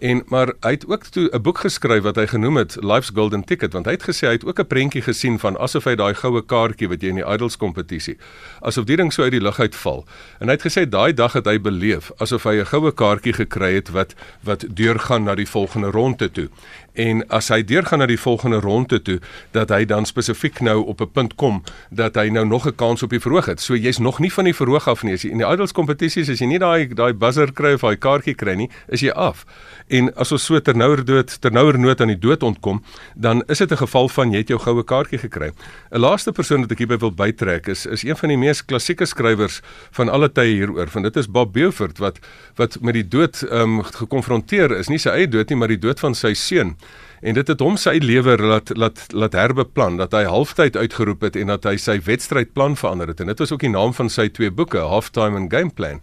En 0.01 0.23
maar 0.27 0.53
hy 0.59 0.69
het 0.69 0.87
ook 0.87 1.03
toe 1.03 1.29
'n 1.29 1.41
boek 1.41 1.57
geskryf 1.57 2.01
wat 2.01 2.15
hy 2.15 2.27
genoem 2.27 2.55
het 2.57 2.77
Life's 2.79 3.11
Golden 3.13 3.43
Ticket 3.43 3.73
want 3.73 3.85
hy 3.85 3.91
het 3.91 4.03
gesê 4.03 4.25
hy 4.27 4.31
het 4.31 4.45
ook 4.45 4.59
'n 4.59 4.67
prentjie 4.67 5.01
gesien 5.01 5.39
van 5.39 5.57
asof 5.57 5.83
hy 5.83 5.95
daai 5.95 6.13
goue 6.13 6.41
kaartjie 6.41 6.87
wat 6.87 7.01
jy 7.01 7.07
in 7.07 7.15
die 7.15 7.33
idols 7.33 7.57
kompetisie 7.57 8.17
asof 8.59 8.85
die 8.85 8.95
ding 8.95 9.13
so 9.13 9.23
uit 9.23 9.31
die 9.31 9.41
lug 9.41 9.59
uitval. 9.59 10.05
En 10.39 10.47
hy 10.47 10.53
het 10.53 10.65
gesê 10.65 10.89
daai 10.89 11.13
dag 11.13 11.33
het 11.33 11.45
hy 11.45 11.59
beleef 11.59 12.11
asof 12.17 12.43
hy 12.43 12.55
'n 12.59 12.65
goue 12.65 12.91
kaartjie 12.91 13.33
gekry 13.33 13.73
het 13.73 13.89
wat 13.89 14.15
wat 14.43 14.65
deurgaan 14.73 15.23
na 15.23 15.35
die 15.35 15.49
volgende 15.49 15.91
ronde 15.91 16.31
toe 16.31 16.49
en 16.93 17.23
as 17.31 17.47
hy 17.51 17.61
deurgaan 17.63 18.01
na 18.03 18.07
die 18.09 18.19
volgende 18.19 18.59
ronde 18.59 18.99
toe 19.01 19.19
dat 19.55 19.71
hy 19.71 19.85
dan 19.87 20.05
spesifiek 20.05 20.59
nou 20.59 20.83
op 20.85 21.01
'n 21.01 21.11
punt 21.11 21.35
kom 21.35 21.63
dat 21.89 22.15
hy 22.15 22.29
nou 22.29 22.45
nog 22.45 22.67
'n 22.67 22.75
kans 22.75 23.03
op 23.03 23.09
die 23.09 23.19
verhoog 23.19 23.45
het. 23.45 23.61
So 23.61 23.75
jy's 23.75 23.97
nog 23.97 24.19
nie 24.19 24.33
van 24.33 24.43
die 24.43 24.55
verhoog 24.55 24.87
af 24.87 25.03
nie. 25.03 25.13
As 25.13 25.21
jy 25.21 25.29
in 25.29 25.37
die 25.37 25.47
idols 25.47 25.71
kompetisies 25.71 26.29
as 26.29 26.39
jy 26.39 26.47
nie 26.47 26.59
daai 26.59 26.87
daai 26.87 27.13
buzzer 27.13 27.53
kry 27.53 27.73
of 27.73 27.81
daai 27.81 27.97
kaartjie 27.97 28.35
kry 28.35 28.55
nie, 28.55 28.69
is 28.89 29.01
jy 29.01 29.11
af. 29.11 29.45
En 29.91 30.07
as 30.15 30.31
ons 30.31 30.43
so 30.47 30.59
ternouer 30.63 31.01
dood 31.03 31.33
ternouer 31.43 31.75
nood 31.79 31.99
aan 32.01 32.13
die 32.13 32.19
dood 32.19 32.43
ontkom, 32.47 32.79
dan 33.15 33.43
is 33.51 33.59
dit 33.59 33.71
'n 33.71 33.83
geval 33.83 34.07
van 34.09 34.31
jy 34.31 34.37
het 34.37 34.47
jou 34.47 34.59
goue 34.59 34.83
kaartjie 34.83 35.19
gekry. 35.19 35.51
'n 35.91 35.99
Laaste 35.99 36.31
persoon 36.31 36.61
wat 36.61 36.71
ek 36.71 36.77
hierby 36.79 36.97
wil 36.97 37.11
bytrek 37.11 37.67
is 37.67 37.85
is 37.85 38.03
een 38.03 38.15
van 38.15 38.29
die 38.29 38.37
mees 38.37 38.65
klassieke 38.65 39.05
skrywers 39.05 39.61
van 39.91 40.09
alle 40.09 40.29
tye 40.29 40.53
hieroor. 40.55 40.87
Van 40.87 41.03
dit 41.03 41.15
is 41.17 41.27
Bob 41.27 41.53
Beaufort 41.53 41.97
wat 41.97 42.19
wat 42.55 42.81
met 42.81 42.93
die 42.93 43.07
dood 43.07 43.43
ehm 43.43 43.79
um, 43.79 43.83
gekonfronteer 43.83 44.71
is, 44.77 44.87
nie 44.87 44.97
sy 44.99 45.09
eie 45.09 45.27
dood 45.27 45.49
nie, 45.49 45.57
maar 45.57 45.67
die 45.67 45.79
dood 45.79 45.99
van 45.99 46.15
sy 46.15 46.33
seun. 46.33 46.75
en 47.21 47.37
dit 47.37 47.47
het 47.47 47.61
hom 47.61 47.77
sy 47.77 47.99
lewe 48.01 48.35
laat 48.41 48.71
laat 48.77 49.01
laat 49.13 49.35
herbeplan 49.37 49.99
dat 49.99 50.15
hy 50.17 50.23
halftyd 50.25 50.77
uitgeroep 50.77 51.21
het 51.27 51.37
en 51.37 51.53
dat 51.53 51.67
hy 51.69 51.75
sy 51.77 51.99
wedstrydplan 52.07 52.77
verander 52.79 53.11
het 53.13 53.21
en 53.21 53.29
dit 53.29 53.43
was 53.43 53.53
ook 53.53 53.61
die 53.61 53.73
naam 53.73 53.93
van 53.93 54.09
sy 54.09 54.27
twee 54.33 54.51
boeke 54.51 54.81
Halftime 54.81 55.37
en 55.37 55.49
Game 55.51 55.69
Plan 55.77 56.01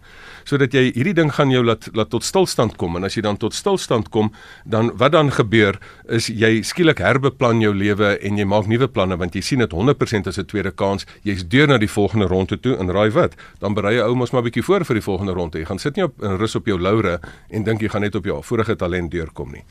sodat 0.49 0.73
jy 0.73 0.89
hierdie 0.95 1.15
ding 1.17 1.29
gaan 1.35 1.53
jou 1.53 1.61
laat 1.65 1.89
laat 1.97 2.09
tot 2.13 2.25
stilstand 2.25 2.77
kom. 2.81 2.97
En 2.97 3.07
as 3.07 3.17
jy 3.17 3.23
dan 3.25 3.37
tot 3.37 3.53
stilstand 3.53 4.09
kom 4.13 4.31
dan 4.65 4.91
wat 4.99 5.13
dan 5.13 5.31
gebeur 5.35 5.77
is 6.09 6.29
jy 6.29 6.61
skielik 6.65 7.01
herbeplan 7.03 7.61
jou 7.63 7.73
lewe 7.75 8.15
en 8.17 8.41
jy 8.41 8.47
maak 8.49 8.69
nuwe 8.71 8.89
planne 8.89 9.19
want 9.19 9.37
jy 9.37 9.43
sien 9.45 9.63
dit 9.63 9.75
100% 9.75 10.27
as 10.27 10.39
'n 10.39 10.45
tweede 10.45 10.71
kans. 10.71 11.05
Jy's 11.23 11.45
deur 11.47 11.67
na 11.67 11.77
die 11.77 11.91
volgende 11.91 12.27
ronde 12.27 12.59
toe 12.59 12.77
en 12.77 12.89
raai 12.89 13.11
wat? 13.11 13.35
Dan 13.59 13.73
berei 13.73 13.95
jy 13.95 14.03
ou 14.03 14.15
mos 14.15 14.31
maar 14.31 14.43
bietjie 14.43 14.63
voor 14.63 14.85
vir 14.85 14.95
die 14.95 15.05
volgende 15.05 15.33
ronde. 15.33 15.59
Jy 15.59 15.65
gaan 15.65 15.79
sit 15.79 15.95
nie 15.95 16.03
op 16.03 16.13
rus 16.19 16.55
op 16.55 16.65
jou 16.65 16.79
laure 16.79 17.19
en 17.49 17.63
dink 17.63 17.81
jy 17.81 17.89
gaan 17.89 18.01
net 18.01 18.15
op 18.15 18.25
jou 18.25 18.43
vorige 18.43 18.75
talent 18.75 19.11
deurkom 19.11 19.51
nie 19.51 19.63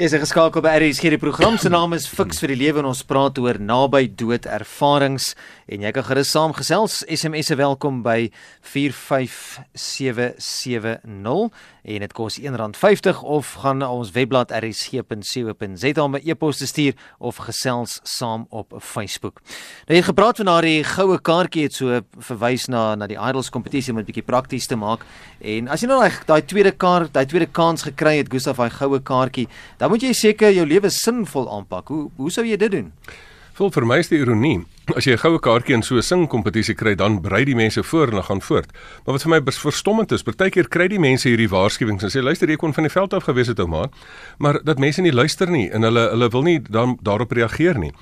Jy 0.00 0.06
is 0.08 0.14
geskakel 0.16 0.62
by 0.64 0.70
RSG 0.80 1.10
die 1.12 1.18
program. 1.20 1.58
Se 1.60 1.68
naam 1.68 1.92
is 1.92 2.06
Fix 2.08 2.38
vir 2.40 2.54
die 2.54 2.62
lewe 2.62 2.80
en 2.80 2.86
ons 2.88 3.02
praat 3.04 3.36
oor 3.42 3.58
naby 3.60 4.06
dood 4.16 4.48
ervarings. 4.48 5.34
En 5.68 5.84
jy 5.84 5.90
kan 5.92 6.06
gerus 6.06 6.32
saamgesels. 6.32 7.02
SMS 7.12 7.52
se 7.52 7.56
welkom 7.60 8.00
by 8.00 8.32
45770 8.72 11.52
en 11.82 12.04
dit 12.04 12.12
kos 12.14 12.36
R1.50 12.38 13.22
of 13.26 13.48
gaan 13.62 13.80
na 13.82 13.88
ons 13.90 14.12
webblad 14.14 14.52
rsg.co.za 14.54 16.02
om 16.02 16.16
'n 16.16 16.22
e-pos 16.24 16.58
te 16.58 16.66
stuur 16.66 16.94
of 17.18 17.36
gesels 17.36 18.00
saam 18.02 18.46
op 18.50 18.74
Facebook. 18.78 19.40
Nou 19.86 19.98
jy 19.98 20.02
gepraat 20.02 20.36
van 20.36 20.46
daardie 20.46 20.84
goue 20.84 21.18
kaartjie 21.18 21.62
het 21.62 21.74
so 21.74 22.00
verwys 22.18 22.68
na 22.68 22.94
na 22.94 23.06
die 23.06 23.18
Idols 23.18 23.50
kompetisie 23.50 23.92
om 23.92 23.96
dit 23.96 24.06
bietjie 24.06 24.22
prakties 24.22 24.66
te 24.66 24.76
maak. 24.76 25.00
En 25.40 25.68
as 25.68 25.80
jy 25.80 25.88
nou 25.88 26.10
daai 26.26 26.42
tweede 26.42 26.70
kaart, 26.70 27.12
daai 27.12 27.26
tweede 27.26 27.46
kans 27.46 27.82
gekry 27.82 28.16
het 28.16 28.30
Gustaf 28.30 28.56
daai 28.56 28.70
goue 28.70 29.00
kaartjie 29.00 29.48
dan 29.82 29.90
moet 29.90 30.04
jy 30.06 30.12
seker 30.14 30.52
jou 30.54 30.62
lewe 30.62 30.86
sinvol 30.94 31.48
aanpak. 31.50 31.88
Hoe 31.90 32.04
hoe 32.14 32.30
sou 32.30 32.44
jy 32.46 32.54
dit 32.54 32.70
doen? 32.70 32.92
Vol 33.52 33.68
vir 33.68 33.84
my 33.84 33.98
is 34.00 34.08
die 34.08 34.16
ironie. 34.16 34.62
As 34.96 35.04
jy 35.04 35.12
'n 35.12 35.20
goue 35.20 35.38
kaartjie 35.38 35.74
in 35.74 35.82
so 35.82 35.96
'n 35.96 36.02
sing 36.02 36.26
kompetisie 36.26 36.74
kry, 36.74 36.94
dan 36.94 37.20
brei 37.20 37.44
die 37.44 37.54
mense 37.54 37.82
voor 37.82 38.08
en 38.08 38.14
dan 38.14 38.24
gaan 38.24 38.40
voort. 38.40 38.72
Maar 39.04 39.12
wat 39.14 39.22
vir 39.22 39.30
my 39.30 39.40
verstommend 39.44 40.12
is, 40.12 40.22
partykeer 40.22 40.68
kry 40.68 40.88
die 40.88 40.98
mense 40.98 41.28
hierdie 41.28 41.48
waarskuwings 41.48 42.02
en 42.02 42.08
sê 42.08 42.22
luister, 42.22 42.48
jy 42.48 42.56
kon 42.56 42.72
van 42.72 42.84
die 42.84 42.90
veld 42.90 43.12
af 43.12 43.24
gewees 43.24 43.48
het 43.48 43.60
ou 43.60 43.66
maat, 43.66 43.92
maar 44.38 44.58
dat 44.64 44.78
mense 44.78 45.02
nie 45.02 45.12
luister 45.12 45.50
nie 45.50 45.70
en 45.70 45.82
hulle 45.82 46.10
hulle 46.10 46.28
wil 46.30 46.42
nie 46.42 46.60
dan 46.60 46.98
daarop 47.02 47.30
reageer 47.30 47.78
nie. 47.78 47.92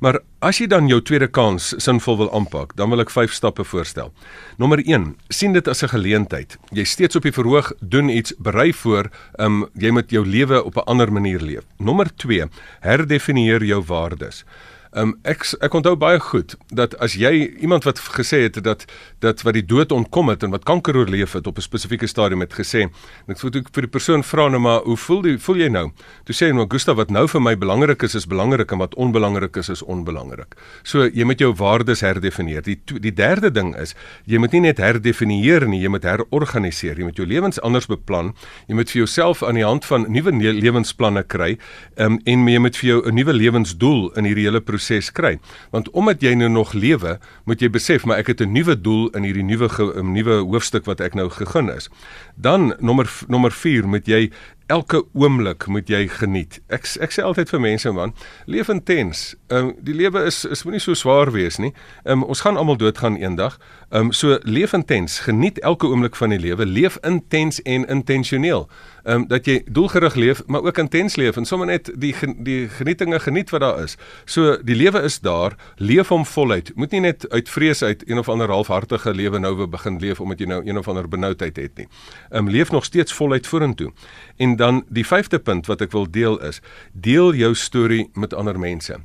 Maar 0.00 0.20
as 0.40 0.58
jy 0.58 0.66
dan 0.66 0.88
jou 0.88 1.00
tweede 1.00 1.28
kans 1.28 1.74
sinvol 1.76 2.16
wil 2.16 2.32
aanpak, 2.32 2.76
dan 2.76 2.90
wil 2.90 3.00
ek 3.00 3.10
vyf 3.10 3.32
stappe 3.32 3.64
voorstel. 3.64 4.12
Nommer 4.58 4.78
1, 4.78 5.16
sien 5.28 5.52
dit 5.52 5.68
as 5.68 5.82
'n 5.82 5.88
geleentheid. 5.88 6.56
Jy 6.72 6.84
steeds 6.84 7.16
op 7.16 7.22
die 7.22 7.32
verhoog, 7.32 7.72
doen 7.80 8.08
iets, 8.08 8.32
berei 8.38 8.72
voor, 8.72 9.10
um, 9.38 9.68
jy 9.74 9.90
moet 9.90 10.10
jou 10.10 10.24
lewe 10.24 10.64
op 10.64 10.76
'n 10.76 10.86
ander 10.86 11.12
manier 11.12 11.40
leef. 11.40 11.64
Nommer 11.78 12.08
2, 12.16 12.48
herdefinieer 12.80 13.64
jou 13.64 13.82
waardes. 13.82 14.44
Um, 14.90 15.12
ek 15.22 15.44
ek 15.62 15.74
onthou 15.78 15.92
baie 15.94 16.18
goed 16.18 16.56
dat 16.74 16.96
as 16.98 17.12
jy 17.14 17.30
iemand 17.62 17.84
wat 17.86 18.00
gesê 18.10 18.40
het 18.48 18.56
dat 18.66 18.88
dat 19.22 19.44
wat 19.46 19.54
die 19.54 19.62
dood 19.62 19.92
ontkom 19.94 20.32
het 20.32 20.42
en 20.42 20.50
wat 20.50 20.64
kanker 20.66 20.96
oorleef 20.98 21.36
het 21.38 21.46
op 21.46 21.58
'n 21.58 21.62
spesifieke 21.62 22.08
stadium 22.10 22.40
het 22.40 22.54
gesê 22.58 22.90
en 22.90 23.30
ek 23.30 23.38
voel 23.38 23.50
ek 23.54 23.68
vir 23.70 23.86
die 23.86 23.90
persoon 23.90 24.24
vra 24.24 24.48
nou 24.48 24.58
maar 24.58 24.80
hoe 24.82 24.96
voel 24.96 25.26
jy 25.26 25.38
voel 25.38 25.56
jy 25.56 25.68
nou? 25.68 25.92
Toe 26.24 26.34
sê 26.34 26.46
hy 26.46 26.52
nou 26.52 26.66
Gustav 26.66 26.96
wat 26.96 27.10
nou 27.10 27.28
vir 27.28 27.40
my 27.40 27.54
belangrik 27.54 28.02
is 28.02 28.14
is 28.14 28.26
belangrik 28.26 28.72
en 28.72 28.78
wat 28.78 28.94
onbelangrik 28.94 29.56
is 29.56 29.68
is 29.68 29.82
onbelangrik 29.82 30.56
so 30.82 31.06
jy 31.06 31.24
moet 31.24 31.38
jou 31.38 31.54
waardes 31.54 32.00
herdefinieer. 32.00 32.62
Die 32.62 32.80
die 32.84 33.14
derde 33.14 33.50
ding 33.50 33.76
is 33.76 33.94
jy 34.26 34.38
moet 34.38 34.52
nie 34.52 34.60
net 34.60 34.78
herdefinieer 34.78 35.68
nie 35.68 35.80
jy 35.80 35.88
moet 35.88 36.02
herorganiseer. 36.02 36.98
Jy 36.98 37.04
moet 37.04 37.16
jou 37.16 37.26
lewens 37.26 37.60
anders 37.60 37.86
beplan. 37.86 38.34
Jy 38.66 38.74
moet 38.74 38.90
vir 38.90 38.98
jouself 38.98 39.42
aan 39.42 39.54
die 39.54 39.64
hand 39.64 39.84
van 39.84 40.06
nuwe 40.08 40.32
lewensplanne 40.32 41.22
kry 41.22 41.58
um, 41.96 42.18
en 42.24 42.48
jy 42.48 42.58
moet 42.58 42.76
vir 42.76 42.88
jou 42.88 43.06
'n 43.06 43.14
nuwe 43.14 43.32
lewensdoel 43.32 44.12
in 44.16 44.24
hierdie 44.24 44.44
hele 44.44 44.60
proses 44.80 45.12
kry. 45.12 45.38
Want 45.70 45.90
omdat 45.90 46.22
jy 46.24 46.34
nou 46.38 46.48
nog 46.50 46.72
lewe, 46.72 47.18
moet 47.44 47.60
jy 47.60 47.70
besef 47.70 48.06
maar 48.08 48.18
ek 48.18 48.32
het 48.32 48.40
'n 48.40 48.52
nuwe 48.52 48.80
doel 48.80 49.10
in 49.14 49.22
hierdie 49.22 49.44
nuwe 49.44 49.68
'n 49.68 50.12
nuwe 50.12 50.40
hoofstuk 50.44 50.84
wat 50.84 51.00
ek 51.00 51.14
nou 51.14 51.28
gegun 51.28 51.68
is. 51.70 51.88
Dan 52.36 52.74
nommer 52.80 53.08
nommer 53.28 53.52
4 53.52 53.86
moet 53.86 54.06
jy 54.06 54.30
elke 54.70 55.04
oomblik 55.12 55.66
moet 55.66 55.88
jy 55.88 56.08
geniet. 56.08 56.60
Ek 56.68 56.86
ek 57.00 57.10
sê 57.10 57.22
altyd 57.22 57.50
vir 57.50 57.60
mense 57.60 57.90
man, 57.92 58.14
leef 58.46 58.68
intens. 58.68 59.34
Ehm 59.48 59.70
um, 59.70 59.74
die 59.82 59.94
lewe 59.94 60.24
is 60.24 60.44
is 60.44 60.62
moenie 60.64 60.80
so 60.80 60.94
swaar 60.94 61.32
wees 61.32 61.58
nie. 61.58 61.72
Ehm 62.04 62.22
um, 62.22 62.24
ons 62.24 62.40
gaan 62.40 62.56
almal 62.56 62.76
doodgaan 62.76 63.16
eendag. 63.16 63.58
Ehm 63.90 64.10
um, 64.10 64.12
so 64.12 64.38
leef 64.42 64.72
intens, 64.72 65.18
geniet 65.26 65.58
elke 65.58 65.86
oomblik 65.86 66.16
van 66.16 66.30
die 66.30 66.38
lewe, 66.38 66.66
leef 66.66 66.98
intens 67.02 67.62
en 67.62 67.86
intentioneel 67.86 68.68
ehm 69.02 69.14
um, 69.14 69.26
dat 69.28 69.46
jy 69.46 69.62
doelgerig 69.66 70.14
leef, 70.14 70.42
maar 70.46 70.62
ook 70.62 70.78
intens 70.78 71.16
leef 71.16 71.36
en 71.36 71.44
sommer 71.44 71.66
net 71.66 71.90
die 71.94 72.14
die 72.36 72.68
genietinge 72.68 73.20
geniet 73.20 73.50
wat 73.50 73.60
daar 73.60 73.82
is. 73.82 73.96
So 74.24 74.56
die 74.62 74.76
lewe 74.76 75.02
is 75.02 75.20
daar, 75.20 75.56
leef 75.76 76.08
hom 76.08 76.26
voluit. 76.26 76.72
Moet 76.74 76.90
nie 76.90 77.00
net 77.00 77.28
uit 77.30 77.48
vrees 77.48 77.82
uit 77.82 78.02
een 78.08 78.18
of 78.18 78.28
ander 78.28 78.48
halfhartige 78.48 79.14
lewe 79.14 79.38
nou 79.38 79.56
weer 79.56 79.68
begin 79.68 79.98
leef 80.00 80.20
omdat 80.20 80.38
jy 80.38 80.46
nou 80.46 80.62
een 80.66 80.78
of 80.78 80.88
ander 80.88 81.08
benoudheid 81.08 81.56
het 81.56 81.76
nie. 81.76 81.88
Ehm 82.30 82.46
um, 82.46 82.50
leef 82.50 82.70
nog 82.70 82.84
steeds 82.84 83.12
voluit 83.12 83.46
vorentoe. 83.46 83.92
En 84.36 84.56
dan 84.56 84.84
die 84.88 85.06
vyfde 85.06 85.38
punt 85.38 85.66
wat 85.66 85.80
ek 85.80 85.92
wil 85.92 86.10
deel 86.10 86.40
is, 86.42 86.60
deel 86.92 87.34
jou 87.34 87.54
storie 87.54 88.10
met 88.14 88.34
ander 88.34 88.58
mense. 88.58 89.00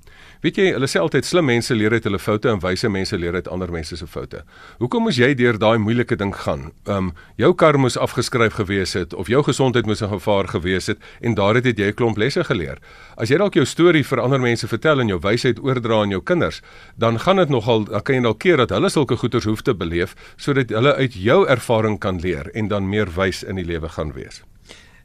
Weet 0.46 0.60
jy, 0.62 0.66
hulle 0.76 0.86
sê 0.86 1.00
altyd 1.02 1.26
slim 1.26 1.48
mense 1.50 1.74
leer 1.74 1.96
uit 1.96 2.06
hulle 2.06 2.20
foute 2.22 2.52
en 2.52 2.60
wyse 2.62 2.90
mense 2.94 3.18
leer 3.18 3.34
uit 3.34 3.48
ander 3.50 3.72
mense 3.74 3.98
se 3.98 4.06
foute. 4.06 4.44
Hoekom 4.78 5.08
moes 5.08 5.18
jy 5.18 5.32
deur 5.40 5.58
daai 5.58 5.80
moeilike 5.82 6.20
ding 6.22 6.36
gaan? 6.44 6.68
Ehm 6.86 7.08
um, 7.08 7.10
jou 7.42 7.50
kar 7.58 7.80
moes 7.82 7.98
afgeskryf 7.98 8.60
gewees 8.60 8.94
het 8.94 9.16
of 9.18 9.32
jou 9.34 9.42
gesondheid 9.48 9.90
moes 9.90 10.06
in 10.06 10.14
gevaar 10.14 10.52
gewees 10.54 10.92
het 10.92 11.02
en 11.26 11.34
daar 11.40 11.58
het 11.58 11.66
jy 11.66 11.90
'n 11.90 11.98
klomp 11.98 12.22
lesse 12.22 12.44
geleer. 12.44 12.78
As 13.18 13.30
jy 13.30 13.38
dalk 13.42 13.58
jou 13.58 13.66
storie 13.66 14.06
vir 14.06 14.22
ander 14.22 14.40
mense 14.40 14.68
vertel 14.68 15.00
en 15.00 15.08
jou 15.08 15.20
wysheid 15.20 15.60
oordra 15.60 16.02
aan 16.02 16.14
jou 16.14 16.22
kinders, 16.22 16.62
dan 16.96 17.20
gaan 17.20 17.38
dit 17.38 17.50
nogal 17.50 17.86
dan 17.86 18.02
kan 18.04 18.16
jy 18.16 18.22
dalk 18.22 18.40
keer 18.40 18.58
dat 18.58 18.70
hulle 18.70 18.90
sulke 18.90 19.18
goeters 19.18 19.46
hoef 19.46 19.62
te 19.62 19.74
beleef 19.74 20.16
sodat 20.38 20.70
hulle 20.70 20.94
uit 20.94 21.14
jou 21.14 21.48
ervaring 21.48 22.00
kan 22.00 22.20
leer 22.20 22.52
en 22.54 22.68
dan 22.68 22.90
meer 22.90 23.10
wys 23.16 23.44
in 23.44 23.56
die 23.56 23.66
lewe 23.66 23.90
gaan 23.90 24.14
wees. 24.14 24.44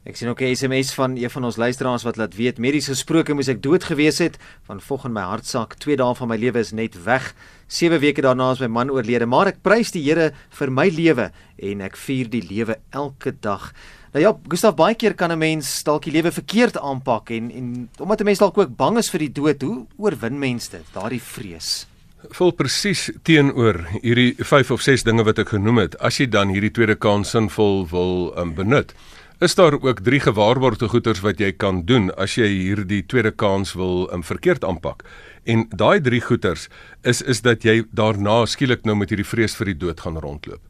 Ek 0.01 0.17
sien 0.17 0.29
ook 0.29 0.41
'n 0.41 0.55
SMS 0.55 0.93
van 0.93 1.15
een 1.15 1.29
van 1.29 1.43
ons 1.43 1.55
luisteraars 1.55 2.03
wat 2.03 2.17
laat 2.17 2.35
weet 2.35 2.57
medies 2.57 2.87
gesproke 2.87 3.33
moes 3.33 3.47
ek 3.47 3.61
dood 3.61 3.83
gewees 3.83 4.17
het 4.17 4.37
van 4.65 4.81
volgens 4.81 5.13
my 5.13 5.21
hartsak 5.21 5.73
2 5.77 5.95
dae 5.95 6.15
van 6.15 6.27
my 6.27 6.37
lewe 6.37 6.59
is 6.59 6.71
net 6.71 7.03
weg. 7.03 7.35
7 7.67 7.99
weke 7.99 8.21
daarna 8.21 8.51
is 8.51 8.59
my 8.59 8.67
man 8.67 8.89
oorlede 8.89 9.25
maar 9.25 9.47
ek 9.47 9.61
prys 9.61 9.91
die 9.91 10.01
Here 10.01 10.33
vir 10.49 10.71
my 10.71 10.89
lewe 10.89 11.31
en 11.57 11.81
ek 11.81 11.95
vier 11.95 12.29
die 12.29 12.41
lewe 12.41 12.79
elke 12.89 13.31
dag. 13.39 13.73
Nou 14.13 14.23
ja 14.25 14.33
Gustaf 14.47 14.75
baie 14.75 14.95
keer 14.95 15.13
kan 15.13 15.31
'n 15.31 15.37
mens 15.37 15.83
dalk 15.83 16.03
die 16.03 16.13
lewe 16.13 16.31
verkeerd 16.31 16.77
aanpak 16.77 17.29
en 17.29 17.51
en 17.51 17.89
omdat 17.99 18.21
'n 18.21 18.25
mens 18.25 18.39
dalk 18.39 18.57
ook 18.57 18.75
bang 18.75 18.97
is 18.97 19.09
vir 19.09 19.19
die 19.19 19.31
dood 19.31 19.61
hoe 19.61 19.85
oorwin 19.97 20.39
mens 20.39 20.69
dit 20.69 20.83
daardie 20.93 21.21
vrees? 21.21 21.85
Vol 22.31 22.51
presies 22.51 23.11
teenoor 23.23 23.85
hierdie 24.01 24.35
5 24.39 24.71
of 24.71 24.81
6 24.81 25.03
dinge 25.03 25.23
wat 25.23 25.39
ek 25.39 25.49
genoem 25.49 25.77
het. 25.77 25.95
As 25.99 26.17
jy 26.17 26.25
dan 26.25 26.49
hierdie 26.49 26.71
tweede 26.71 26.95
kans 26.95 27.29
sinvol 27.29 27.87
wil 27.89 28.33
um, 28.37 28.55
benut 28.55 28.93
Is 29.41 29.55
daar 29.55 29.73
ook 29.81 29.99
drie 29.99 30.19
gewaarborgde 30.19 30.87
goeders 30.87 31.19
wat 31.25 31.39
jy 31.41 31.47
kan 31.57 31.79
doen 31.89 32.11
as 32.13 32.35
jy 32.37 32.45
hierdie 32.45 32.99
tweede 33.09 33.31
kans 33.33 33.71
wil 33.73 34.03
um, 34.13 34.21
verkeerd 34.21 34.61
aanpak? 34.61 35.01
En 35.49 35.63
daai 35.73 35.97
drie 36.05 36.19
goeders 36.21 36.67
is 37.01 37.23
is 37.25 37.41
dat 37.41 37.65
jy 37.65 37.79
daarna 37.89 38.43
skielik 38.45 38.85
nou 38.85 38.93
met 38.99 39.09
hierdie 39.09 39.25
vrees 39.25 39.57
vir 39.57 39.71
die 39.71 39.79
dood 39.81 40.05
gaan 40.05 40.21
rondloop. 40.21 40.61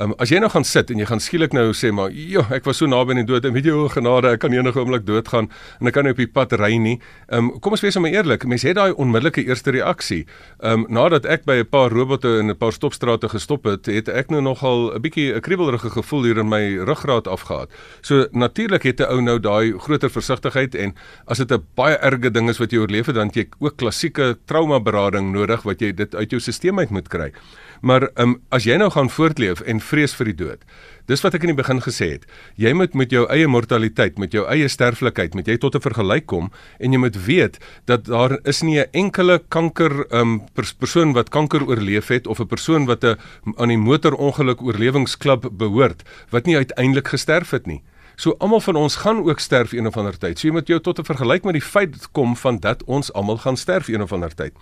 Um, 0.00 0.14
as 0.16 0.30
jy 0.32 0.38
nou 0.40 0.48
gaan 0.48 0.64
sit 0.64 0.88
en 0.88 1.00
jy 1.02 1.04
gaan 1.04 1.20
skielik 1.20 1.52
nou 1.52 1.74
sê 1.76 1.90
maar 1.92 2.08
joh 2.08 2.48
ek 2.56 2.64
was 2.64 2.78
so 2.80 2.88
naby 2.88 3.12
aan 3.12 3.18
die 3.20 3.28
dood 3.28 3.44
en 3.44 3.52
weet 3.52 3.66
jy 3.68 3.74
hoe 3.76 3.90
genade 3.92 4.30
ek 4.32 4.40
kan 4.40 4.54
enige 4.54 4.80
oomblik 4.80 5.02
doodgaan 5.04 5.50
en 5.76 5.90
ek 5.90 5.92
kan 5.92 6.06
nie 6.08 6.14
op 6.14 6.22
die 6.22 6.28
pad 6.30 6.54
ry 6.56 6.70
nie. 6.80 6.94
Um, 7.28 7.50
kom 7.60 7.76
ons 7.76 7.84
wees 7.84 7.98
maar 8.00 8.14
eerlik, 8.14 8.46
mense 8.48 8.64
het 8.64 8.78
daai 8.78 8.94
onmiddellike 8.96 9.44
eerste 9.44 9.74
reaksie. 9.76 10.22
Um, 10.64 10.86
nadat 10.88 11.28
ek 11.28 11.44
by 11.44 11.58
'n 11.60 11.68
paar 11.68 11.92
robotte 11.92 12.38
in 12.40 12.48
'n 12.48 12.56
paar 12.56 12.72
stopstrate 12.72 13.28
gestop 13.28 13.68
het, 13.68 13.86
het 13.92 14.08
ek 14.08 14.30
nou 14.30 14.40
nogal 14.40 14.96
'n 14.96 15.02
bietjie 15.02 15.36
'n 15.36 15.40
kriebelrige 15.40 15.90
gevoel 15.90 16.24
hier 16.24 16.38
in 16.38 16.48
my 16.48 16.80
ruggraat 16.80 17.28
afgehad. 17.28 17.68
So 18.00 18.26
natuurlik 18.32 18.82
het 18.82 19.00
'n 19.00 19.12
ou 19.12 19.20
nou 19.20 19.38
daai 19.38 19.78
groter 19.78 20.10
versigtigheid 20.10 20.74
en 20.74 20.94
as 21.26 21.38
dit 21.38 21.52
'n 21.52 21.62
baie 21.76 21.96
erge 22.00 22.30
ding 22.30 22.48
is 22.48 22.58
wat 22.58 22.72
jy 22.72 22.78
oorleef 22.78 23.06
het, 23.06 23.16
dan 23.16 23.26
het 23.26 23.36
jy 23.36 23.46
ook 23.58 23.76
klassieke 23.76 24.38
trauma 24.46 24.80
berading 24.80 25.32
nodig 25.32 25.62
wat 25.62 25.80
jy 25.80 25.92
dit 25.92 26.14
uit 26.14 26.30
jou 26.30 26.40
stelsel 26.40 26.78
uit 26.78 26.90
moet 26.90 27.08
kry. 27.08 27.32
Maar 27.80 28.10
um, 28.20 28.42
as 28.52 28.64
jy 28.64 28.76
nou 28.76 28.90
gaan 28.90 29.10
voortleef 29.10 29.60
en 29.60 29.80
vrees 29.90 30.14
vir 30.16 30.30
die 30.30 30.38
dood. 30.44 30.64
Dis 31.10 31.24
wat 31.24 31.34
ek 31.34 31.42
in 31.46 31.52
die 31.52 31.58
begin 31.58 31.82
gesê 31.82 32.12
het. 32.14 32.26
Jy 32.60 32.72
moet 32.78 32.94
met 32.94 33.10
jou 33.10 33.24
eie 33.34 33.48
mortaliteit, 33.50 34.18
met 34.22 34.34
jou 34.36 34.44
eie 34.46 34.68
sterflikheid, 34.70 35.34
met 35.34 35.48
jy 35.50 35.56
tot 35.58 35.74
'n 35.74 35.82
vergelyk 35.82 36.26
kom 36.26 36.50
en 36.78 36.92
jy 36.92 36.98
moet 36.98 37.16
weet 37.26 37.58
dat 37.86 38.06
daar 38.06 38.38
is 38.44 38.62
nie 38.62 38.78
'n 38.78 38.90
enkele 38.92 39.40
kanker 39.48 40.06
um, 40.14 40.46
pers 40.54 40.72
persoon 40.72 41.12
wat 41.12 41.30
kanker 41.30 41.66
oorleef 41.66 42.08
het 42.08 42.26
of 42.26 42.40
'n 42.40 42.46
persoon 42.46 42.86
wat 42.86 43.04
'n 43.04 43.18
aan 43.56 43.68
die 43.68 43.78
motorongeluk 43.78 44.62
oorlewingsklub 44.62 45.50
behoort 45.52 46.02
wat 46.30 46.46
nie 46.46 46.56
uiteindelik 46.56 47.08
gesterf 47.08 47.50
het 47.50 47.66
nie. 47.66 47.82
So 48.20 48.34
almal 48.38 48.60
van 48.60 48.76
ons 48.76 48.98
gaan 49.00 49.22
ook 49.24 49.40
sterf 49.40 49.72
een 49.72 49.86
of 49.86 49.96
ander 49.96 50.18
tyd. 50.18 50.38
So 50.38 50.48
jy 50.48 50.52
moet 50.52 50.68
jou 50.68 50.80
tot 50.80 50.98
'n 50.98 51.04
vergelyk 51.08 51.44
met 51.44 51.56
die 51.56 51.62
feit 51.62 52.10
kom 52.12 52.36
van 52.36 52.58
dat 52.58 52.84
ons 52.84 53.12
almal 53.12 53.38
gaan 53.38 53.56
sterf 53.56 53.88
een 53.88 54.02
of 54.02 54.12
ander 54.12 54.34
tyd. 54.34 54.52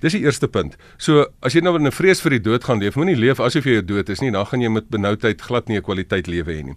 Dis 0.00 0.12
die 0.12 0.20
eerste 0.20 0.48
punt. 0.48 0.76
So 0.96 1.26
as 1.40 1.52
jy 1.52 1.60
nou 1.60 1.76
in 1.76 1.86
'n 1.86 1.92
vrees 1.92 2.20
vir 2.20 2.30
die 2.30 2.40
dood 2.40 2.64
gaan 2.64 2.78
leef, 2.78 2.94
moenie 2.94 3.16
leef 3.16 3.40
asof 3.40 3.64
jy 3.64 3.84
dood 3.84 4.08
is 4.08 4.20
nie. 4.20 4.30
Dan 4.30 4.46
gaan 4.46 4.60
jy 4.60 4.68
met 4.68 4.88
benoudheid 4.88 5.40
glad 5.40 5.68
nie 5.68 5.76
'n 5.78 5.82
kwaliteit 5.82 6.26
lewe 6.26 6.52
hê 6.52 6.64
nie. 6.64 6.74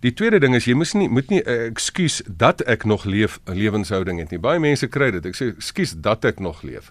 Die 0.00 0.14
tweede 0.14 0.40
ding 0.40 0.54
is 0.54 0.64
jy 0.64 0.74
moet 0.74 0.94
nie 0.94 1.08
moet 1.08 1.28
nie 1.28 1.42
'n 1.44 1.48
uh, 1.48 1.66
ekskuus 1.66 2.22
dat 2.26 2.62
ek 2.62 2.84
nog 2.84 3.04
leef 3.04 3.40
'n 3.46 3.52
lewenshouding 3.52 4.18
het 4.18 4.30
nie. 4.30 4.38
Baie 4.40 4.58
mense 4.58 4.86
kry 4.86 5.10
dit. 5.10 5.26
Ek 5.26 5.34
sê 5.34 5.54
ekskuus 5.56 5.94
dat 6.00 6.24
ek 6.24 6.40
nog 6.40 6.62
leef. 6.62 6.90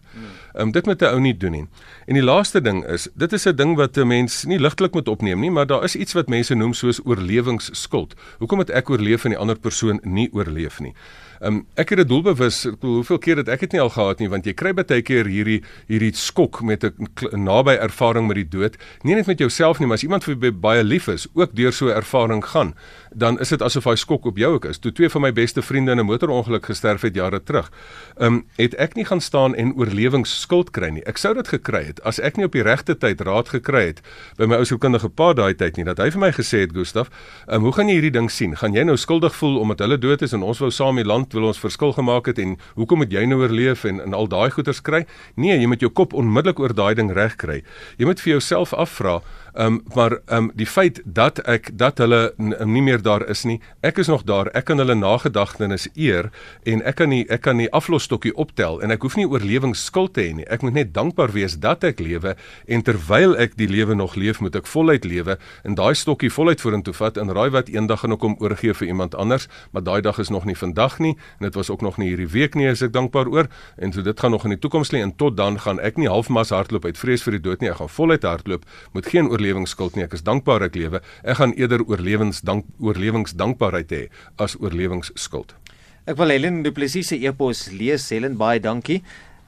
Ehm 0.53 0.67
um, 0.67 0.71
dit 0.71 0.85
moet 0.85 1.01
'n 1.01 1.05
ou 1.05 1.19
nie 1.19 1.37
doen 1.37 1.51
nie. 1.51 1.67
En 2.05 2.13
die 2.13 2.23
laaste 2.23 2.61
ding 2.61 2.85
is, 2.85 3.09
dit 3.15 3.33
is 3.33 3.47
'n 3.47 3.55
ding 3.55 3.75
wat 3.75 3.97
'n 3.97 4.07
mens 4.07 4.45
nie 4.45 4.59
ligtelik 4.59 4.93
moet 4.93 5.07
opneem 5.07 5.39
nie, 5.39 5.51
maar 5.51 5.65
daar 5.65 5.83
is 5.83 5.95
iets 5.95 6.13
wat 6.13 6.27
mense 6.27 6.55
noem 6.55 6.73
soos 6.73 6.99
oorlewingsskuld. 7.05 8.13
Hoekom 8.37 8.59
het 8.59 8.69
ek 8.69 8.90
oorleef 8.91 9.25
en 9.25 9.35
die 9.35 9.41
ander 9.41 9.59
persoon 9.59 9.99
nie 10.03 10.29
oorleef 10.35 10.79
nie? 10.83 10.93
Um, 11.41 11.63
ek 11.73 11.89
het 11.95 12.03
dit 12.03 12.09
doelbewus, 12.11 12.67
hoeveel 12.83 13.17
keer 13.17 13.39
het 13.41 13.47
ek 13.49 13.63
dit 13.65 13.71
nie 13.73 13.79
al 13.81 13.89
gehad 13.89 14.19
nie, 14.21 14.27
want 14.29 14.45
jy 14.45 14.53
kry 14.53 14.75
baie 14.77 15.01
keer 15.01 15.25
hierdie 15.25 15.63
hierdie 15.89 16.11
skok 16.13 16.59
met 16.61 16.83
'n 16.85 16.93
naby 17.33 17.73
ervaring 17.81 18.27
met 18.27 18.37
die 18.37 18.45
dood, 18.45 18.77
nie 19.01 19.15
net 19.15 19.25
met 19.25 19.39
jouself 19.39 19.79
nie, 19.79 19.87
maar 19.87 19.97
as 19.97 20.03
iemand 20.03 20.23
vir 20.23 20.37
baie 20.53 20.83
lief 20.83 21.07
is, 21.07 21.27
ook 21.33 21.55
deur 21.55 21.73
so 21.73 21.87
'n 21.87 21.97
ervaring 21.97 22.45
gaan, 22.45 22.75
dan 23.15 23.39
is 23.39 23.49
dit 23.49 23.61
asof 23.61 23.83
hy 23.85 23.95
skok 23.95 24.25
op 24.25 24.37
jou 24.37 24.53
ook 24.53 24.65
is. 24.65 24.77
Toe 24.77 24.91
twee 24.91 25.09
van 25.09 25.21
my 25.21 25.33
beste 25.33 25.61
vriende 25.61 25.91
in 25.91 25.99
'n 25.99 26.05
motorongeluk 26.05 26.65
gesterf 26.65 27.01
het 27.01 27.15
jare 27.15 27.43
terug, 27.43 27.71
um, 28.19 28.45
het 28.57 28.75
ek 28.75 28.95
nie 28.95 29.05
gaan 29.05 29.21
staan 29.21 29.55
en 29.55 29.73
oorlewingsskuld 29.73 30.71
kry 30.71 30.89
nie. 30.89 31.03
Ek 31.05 31.17
sou 31.17 31.33
dit 31.33 31.47
gekry 31.47 31.85
het 31.85 32.03
as 32.03 32.19
ek 32.19 32.37
nie 32.37 32.45
op 32.45 32.51
die 32.51 32.63
regte 32.63 32.95
tyd 32.95 33.21
raad 33.21 33.49
gekry 33.49 33.85
het 33.85 34.01
by 34.37 34.45
my 34.45 34.55
ou 34.55 34.65
sielkundige 34.65 35.09
pa 35.09 35.33
daai 35.33 35.53
tyd 35.53 35.77
nie, 35.77 35.85
dat 35.85 35.97
hy 35.97 36.11
vir 36.11 36.19
my 36.19 36.31
gesê 36.31 36.59
het, 36.59 36.71
Gustaf, 36.71 37.09
um, 37.47 37.61
hoe 37.63 37.73
gaan 37.73 37.87
jy 37.87 37.93
hierdie 37.93 38.11
ding 38.11 38.31
sien? 38.31 38.55
Gaan 38.55 38.73
jy 38.73 38.80
nou 38.87 38.97
skuldig 38.97 39.35
voel 39.35 39.57
omdat 39.59 39.79
hulle 39.83 39.97
dood 40.01 40.21
is 40.25 40.33
en 40.33 40.43
ons 40.47 40.59
wou 40.63 40.69
saam 40.71 40.99
die 40.99 41.05
land 41.07 41.33
wil 41.33 41.49
ons 41.49 41.59
verskil 41.59 41.93
gemaak 41.97 42.29
het 42.31 42.39
en 42.39 42.57
hoekom 42.79 43.03
het 43.03 43.11
jy 43.11 43.25
nou 43.29 43.41
oorleef 43.41 43.83
en 43.89 44.01
en 44.01 44.13
al 44.17 44.29
daai 44.31 44.49
goeters 44.53 44.81
kry? 44.81 45.05
Nee, 45.35 45.57
jy 45.59 45.67
moet 45.67 45.83
jou 45.83 45.91
kop 45.91 46.13
onmiddellik 46.13 46.59
oor 46.59 46.73
daai 46.73 46.95
ding 46.95 47.11
reg 47.13 47.35
kry. 47.41 47.61
Jy 47.97 48.07
moet 48.09 48.23
vir 48.23 48.37
jouself 48.37 48.73
afvra, 48.73 49.19
Ehm 49.53 49.65
um, 49.65 49.81
maar 49.93 50.11
ehm 50.11 50.37
um, 50.37 50.51
die 50.55 50.67
feit 50.67 51.01
dat 51.05 51.39
ek 51.39 51.69
dat 51.77 51.97
hulle 51.97 52.33
nie 52.37 52.81
meer 52.81 53.01
daar 53.01 53.27
is 53.29 53.43
nie. 53.43 53.59
Ek 53.81 53.97
is 53.97 54.07
nog 54.07 54.23
daar. 54.23 54.47
Ek 54.55 54.65
kan 54.65 54.77
hulle 54.77 54.95
nagedagtenis 54.95 55.89
eer 55.95 56.29
en 56.63 56.83
ek 56.83 56.95
kan 56.95 57.09
nie 57.09 57.25
ek 57.29 57.41
kan 57.41 57.57
nie 57.57 57.69
aflosstokkie 57.71 58.33
optel 58.35 58.81
en 58.81 58.91
ek 58.91 59.01
hoef 59.01 59.15
nie 59.19 59.27
oorlewingsskuld 59.27 60.13
te 60.13 60.21
hê 60.21 60.33
nie. 60.35 60.47
Ek 60.47 60.61
moet 60.61 60.73
net 60.73 60.93
dankbaar 60.93 61.31
wees 61.35 61.57
dat 61.59 61.83
ek 61.83 61.99
lewe 61.99 62.35
en 62.67 62.81
terwyl 62.81 63.35
ek 63.37 63.57
die 63.59 63.67
lewe 63.67 63.95
nog 63.95 64.15
leef, 64.15 64.39
moet 64.39 64.55
ek 64.55 64.67
voluit 64.67 65.05
lewe 65.05 65.37
en 65.63 65.75
daai 65.75 65.93
stokkie 65.95 66.31
voluit 66.31 66.61
vorentoe 66.61 66.93
vat 66.93 67.17
en 67.17 67.31
raai 67.31 67.49
wat 67.51 67.69
eendag 67.69 68.01
gaan 68.05 68.15
ek 68.15 68.23
hom 68.23 68.35
oorgee 68.39 68.73
vir 68.73 68.87
iemand 68.87 69.15
anders, 69.15 69.47
maar 69.71 69.83
daai 69.83 70.01
dag 70.01 70.19
is 70.19 70.29
nog 70.29 70.45
nie 70.45 70.55
vandag 70.55 70.99
nie 70.99 71.15
en 71.39 71.49
dit 71.49 71.55
was 71.55 71.69
ook 71.69 71.81
nog 71.81 71.97
nie 71.97 72.11
hierdie 72.11 72.29
week 72.31 72.55
nie, 72.55 72.69
as 72.71 72.81
ek 72.81 72.93
dankbaar 72.95 73.27
oor 73.27 73.49
en 73.77 73.91
so 73.91 74.01
dit 74.01 74.19
gaan 74.19 74.31
nog 74.31 74.45
in 74.47 74.55
die 74.55 74.61
toekoms 74.61 74.91
lê 74.91 75.01
en 75.03 75.15
tot 75.15 75.37
dan 75.37 75.59
gaan 75.59 75.79
ek 75.79 75.99
nie 75.99 76.09
halfmas 76.09 76.53
hardloop 76.55 76.85
uit 76.85 76.97
vrees 76.97 77.23
vir 77.25 77.37
die 77.37 77.43
dood 77.43 77.61
nie. 77.61 77.69
Ek 77.71 77.79
gaan 77.81 77.91
voluit 77.91 78.25
hardloop 78.27 78.65
met 78.95 79.07
geen 79.11 79.29
oorlewingsskuld 79.41 79.97
nie. 79.97 80.05
Ek 80.05 80.13
is 80.17 80.25
dankbaar 80.25 80.67
ek 80.67 80.77
lewe. 80.77 81.01
Ek 81.25 81.39
gaan 81.41 81.55
eerder 81.57 81.83
oorlewingsdank 81.87 82.69
oorlewingsdankbaarheid 82.81 83.95
hê 83.95 84.03
as 84.41 84.55
oorlewingsskuld. 84.61 85.55
Ek 86.09 86.17
wil 86.17 86.33
Helen 86.33 86.61
Du 86.65 86.71
Plessis 86.73 87.11
se 87.11 87.17
e-pos 87.17 87.69
lees. 87.73 88.07
Helen, 88.13 88.37
baie 88.37 88.61
dankie. 88.61 89.01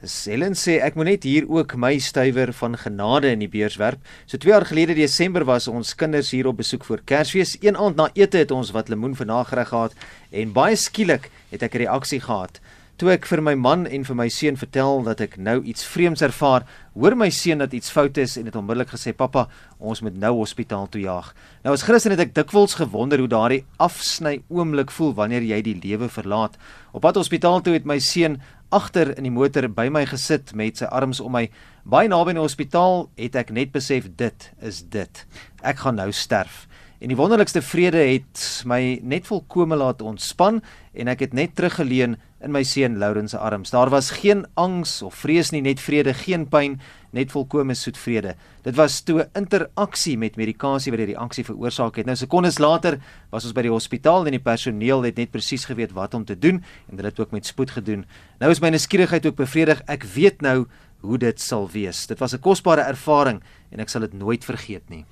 Helen 0.04 0.58
sê 0.60 0.82
ek 0.84 0.98
moet 1.00 1.14
net 1.14 1.24
hier 1.24 1.46
ook 1.48 1.78
my 1.80 1.94
stywer 2.04 2.52
van 2.58 2.76
genade 2.76 3.30
in 3.32 3.40
die 3.40 3.48
beurs 3.48 3.78
werp. 3.80 4.02
So 4.28 4.38
2 4.42 4.52
jaar 4.52 4.66
gelede 4.68 4.98
Desember 4.98 5.46
was 5.48 5.70
ons 5.72 5.94
kinders 5.96 6.34
hier 6.36 6.50
op 6.50 6.60
besoek 6.60 6.84
vir 6.90 7.06
Kersfees. 7.08 7.56
Een 7.62 7.80
aand 7.80 8.02
na 8.02 8.10
ete 8.18 8.42
het 8.42 8.52
ons 8.52 8.74
wat 8.76 8.92
lemoen 8.92 9.16
vir 9.16 9.30
nagereg 9.30 9.72
gehad 9.72 9.96
en 10.32 10.54
baie 10.54 10.76
skielik 10.76 11.30
het 11.54 11.64
ek 11.64 11.76
'n 11.76 11.86
reaksie 11.86 12.20
gehad. 12.20 12.60
Toe 13.04 13.12
ek 13.12 13.26
vir 13.28 13.42
my 13.44 13.52
man 13.60 13.82
en 13.84 14.06
vir 14.08 14.16
my 14.16 14.30
seun 14.32 14.56
vertel 14.56 15.02
dat 15.04 15.20
ek 15.26 15.34
nou 15.36 15.58
iets 15.68 15.84
vreemds 15.92 16.22
ervaar, 16.24 16.64
hoor 16.96 17.18
my 17.20 17.28
seun 17.36 17.60
dat 17.60 17.74
iets 17.76 17.92
fout 17.92 18.16
is 18.22 18.38
en 18.40 18.48
het 18.48 18.56
onmiddellik 18.56 18.94
gesê: 18.94 19.12
"Pappa, 19.12 19.50
ons 19.78 20.00
moet 20.00 20.16
nou 20.16 20.32
hospitaal 20.38 20.88
toe 20.88 21.02
jaag." 21.02 21.34
Nou 21.66 21.74
as 21.76 21.84
Christen 21.84 22.16
het 22.16 22.24
ek 22.24 22.34
dikwels 22.34 22.78
gewonder 22.80 23.20
hoe 23.20 23.28
daardie 23.28 23.66
afsny 23.76 24.38
oomblik 24.48 24.90
voel 24.90 25.12
wanneer 25.20 25.44
jy 25.44 25.60
die 25.62 25.76
lewe 25.84 26.08
verlaat. 26.08 26.56
Op 26.94 27.02
pad 27.02 27.20
hospitaal 27.20 27.60
toe 27.62 27.74
het 27.74 27.84
my 27.84 28.00
seun 28.00 28.40
agter 28.72 29.18
in 29.18 29.28
die 29.28 29.36
motor 29.36 29.68
by 29.68 29.90
my 29.90 30.06
gesit 30.06 30.56
met 30.56 30.78
sy 30.78 30.86
arms 30.86 31.20
om 31.20 31.36
my. 31.36 31.50
Baie 31.84 32.08
naby 32.08 32.30
aan 32.30 32.40
die 32.40 32.48
hospitaal 32.48 33.10
het 33.18 33.36
ek 33.36 33.52
net 33.52 33.76
besef 33.76 34.08
dit 34.16 34.52
is 34.62 34.80
dit. 34.82 35.26
Ek 35.62 35.76
gaan 35.84 36.00
nou 36.00 36.12
sterf. 36.12 36.70
En 37.04 37.12
die 37.12 37.18
wonderlikste 37.20 37.60
vrede 37.60 38.00
het 38.00 38.42
my 38.64 39.02
net 39.04 39.26
volkome 39.28 39.76
laat 39.76 40.00
ontspan 40.00 40.62
en 40.96 41.10
ek 41.12 41.26
het 41.26 41.34
net 41.36 41.52
teruggeleun 41.58 42.14
in 42.16 42.52
my 42.56 42.62
seun 42.64 42.96
Lourens 43.02 43.34
se 43.36 43.40
arms. 43.44 43.74
Daar 43.76 43.90
was 43.92 44.14
geen 44.22 44.46
angs 44.56 45.02
of 45.04 45.18
vrees 45.20 45.52
nie, 45.52 45.60
net 45.66 45.82
vrede, 45.84 46.14
geen 46.16 46.46
pyn, 46.48 46.78
net 47.12 47.34
volkomme 47.36 47.76
soet 47.76 48.00
vrede. 48.00 48.38
Dit 48.64 48.80
was 48.80 49.02
toe 49.04 49.20
'n 49.20 49.42
interaksie 49.42 50.16
met 50.18 50.38
medikasie 50.40 50.92
wat 50.92 51.00
hierdie 51.04 51.18
aksie 51.20 51.44
veroorsaak 51.44 51.98
het. 51.98 52.06
Nou 52.06 52.16
sekondes 52.16 52.58
later 52.58 53.00
was 53.32 53.44
ons 53.44 53.54
by 53.54 53.62
die 53.64 53.76
hospitaal 53.76 54.26
en 54.26 54.32
die 54.32 54.40
personeel 54.40 55.04
het 55.04 55.18
net 55.18 55.32
presies 55.32 55.66
geweet 55.66 55.92
wat 55.92 56.14
om 56.14 56.24
te 56.24 56.40
doen 56.40 56.64
en 56.88 56.96
hulle 56.96 57.10
het 57.10 57.20
ook 57.20 57.32
met 57.32 57.46
spoed 57.46 57.72
gedoen. 57.72 58.06
Nou 58.40 58.52
is 58.52 58.62
my 58.62 58.70
nuuskierigheid 58.70 59.26
ook 59.26 59.36
bevredig. 59.36 59.82
Ek 59.88 60.04
weet 60.04 60.42
nou 60.42 60.68
hoe 61.02 61.18
dit 61.18 61.42
sal 61.42 61.70
wees. 61.70 62.08
Dit 62.08 62.20
was 62.20 62.34
'n 62.34 62.40
kosbare 62.40 62.82
ervaring 62.82 63.44
en 63.72 63.80
ek 63.80 63.90
sal 63.90 64.02
dit 64.02 64.14
nooit 64.14 64.46
vergeet 64.46 64.90
nie. 64.90 65.06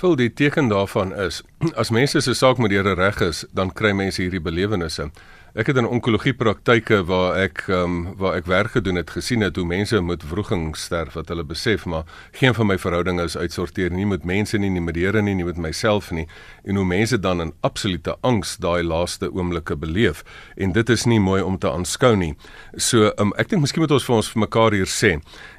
Vul 0.00 0.14
die 0.16 0.30
teken 0.32 0.68
daarvan 0.68 1.10
is 1.12 1.42
as 1.82 1.90
mense 1.92 2.20
se 2.24 2.32
saak 2.34 2.56
met 2.56 2.72
die 2.72 2.78
Here 2.78 2.94
reg 2.96 3.18
is, 3.20 3.42
dan 3.52 3.72
kry 3.76 3.90
mense 3.92 4.22
hierdie 4.22 4.40
belewennisse. 4.40 5.10
Ek 5.50 5.66
het 5.66 5.80
in 5.80 5.86
onkologie 5.86 6.30
praktyke 6.38 7.00
waar 7.08 7.34
ek 7.42 7.64
ehm 7.66 7.82
um, 7.82 8.02
waar 8.20 8.36
ek 8.38 8.46
werk 8.46 8.76
gedoen 8.76 9.00
het 9.00 9.10
gesien 9.10 9.42
het 9.42 9.56
hoe 9.58 9.64
mense 9.66 9.98
met 10.00 10.22
wroging 10.30 10.76
sterf 10.78 11.16
wat 11.18 11.28
hulle 11.32 11.42
besef 11.42 11.86
maar 11.90 12.04
geen 12.38 12.54
van 12.54 12.68
my 12.68 12.76
verhoudinge 12.78 13.24
is 13.26 13.34
uitsorteer 13.36 13.90
nie 13.90 14.06
met 14.06 14.22
mense 14.24 14.58
nie 14.58 14.70
nie 14.70 14.80
met 14.80 14.94
die 14.94 15.02
Here 15.02 15.22
nie 15.22 15.34
nie 15.34 15.44
met 15.44 15.58
myself 15.58 16.12
nie. 16.14 16.28
En 16.64 16.76
hoe 16.78 16.84
mense 16.84 17.18
dan 17.18 17.40
in 17.40 17.52
absolute 17.66 18.14
angs 18.20 18.56
daai 18.62 18.82
laaste 18.82 19.32
oomblikke 19.32 19.76
beleef. 19.76 20.22
En 20.56 20.72
dit 20.72 20.88
is 20.88 21.04
nie 21.04 21.18
mooi 21.20 21.42
om 21.42 21.58
te 21.58 21.70
aanskou 21.70 22.14
nie. 22.16 22.36
So 22.76 23.10
um, 23.18 23.34
ek 23.36 23.50
dink 23.50 23.62
miskien 23.62 23.82
moet 23.82 23.96
ons 23.98 24.06
vir 24.06 24.16
ons 24.20 24.30
vir 24.30 24.44
mekaar 24.46 24.78
hier 24.78 24.86
sê 24.86 25.16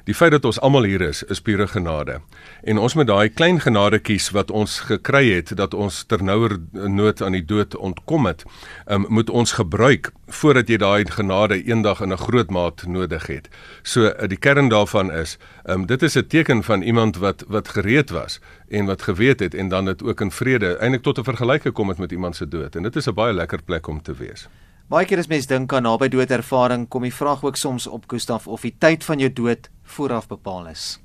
die 0.08 0.16
feit 0.16 0.32
dat 0.32 0.44
ons 0.48 0.60
almal 0.60 0.88
hier 0.88 1.04
is 1.04 1.22
is 1.28 1.40
pure 1.40 1.68
genade. 1.68 2.22
En 2.64 2.78
ons 2.78 2.94
met 2.94 3.06
daai 3.06 3.28
klein 3.28 3.60
genadetjies 3.60 4.30
wat 4.32 4.50
ons 4.50 4.80
gekry 4.88 5.28
het 5.34 5.52
dat 5.56 5.74
ons 5.74 6.04
ternouer 6.08 6.56
nood 6.72 7.20
aan 7.22 7.36
die 7.36 7.44
dood 7.44 7.76
ontkom 7.76 8.26
het. 8.26 8.48
Um, 8.88 9.04
moet 9.08 9.30
ons 9.30 9.52
gebruik 9.52 9.81
gebruik 9.82 10.12
voordat 10.30 10.68
jy 10.70 10.76
daai 10.78 11.04
genade 11.10 11.56
eendag 11.66 12.00
in 12.00 12.12
'n 12.12 12.16
groot 12.16 12.50
maat 12.50 12.86
nodig 12.86 13.26
het. 13.26 13.48
So 13.82 14.06
eh, 14.06 14.28
die 14.28 14.38
kern 14.38 14.68
daarvan 14.68 15.10
is, 15.12 15.38
um, 15.66 15.86
dit 15.86 16.02
is 16.02 16.16
'n 16.16 16.26
teken 16.26 16.62
van 16.62 16.82
iemand 16.82 17.16
wat 17.16 17.44
wat 17.48 17.68
gereed 17.68 18.10
was 18.10 18.40
en 18.68 18.86
wat 18.86 19.02
geweet 19.02 19.40
het 19.40 19.54
en 19.54 19.68
dan 19.68 19.84
dit 19.84 20.02
ook 20.02 20.20
in 20.20 20.30
vrede 20.30 20.76
eintlik 20.78 21.02
tot 21.02 21.18
'n 21.18 21.24
vergelyk 21.24 21.62
gekom 21.62 21.88
het 21.88 21.98
met 21.98 22.12
iemand 22.12 22.36
se 22.36 22.48
dood 22.48 22.76
en 22.76 22.82
dit 22.82 22.96
is 22.96 23.06
'n 23.06 23.14
baie 23.14 23.32
lekker 23.32 23.62
plek 23.62 23.86
om 23.86 24.02
te 24.02 24.14
wees. 24.14 24.48
Baie 24.88 25.06
keer 25.06 25.18
as 25.18 25.26
mens 25.26 25.46
dink 25.46 25.72
aan 25.72 25.82
naby 25.82 26.08
dood 26.08 26.30
ervaring, 26.30 26.88
kom 26.88 27.02
die 27.02 27.14
vraag 27.14 27.42
ook 27.42 27.56
soms 27.56 27.86
op 27.86 28.04
Gustaf 28.06 28.46
of 28.46 28.60
die 28.60 28.74
tyd 28.78 29.04
van 29.04 29.18
jou 29.18 29.32
dood 29.32 29.70
vooraf 29.82 30.28
bepaal 30.28 30.66
is. 30.66 31.00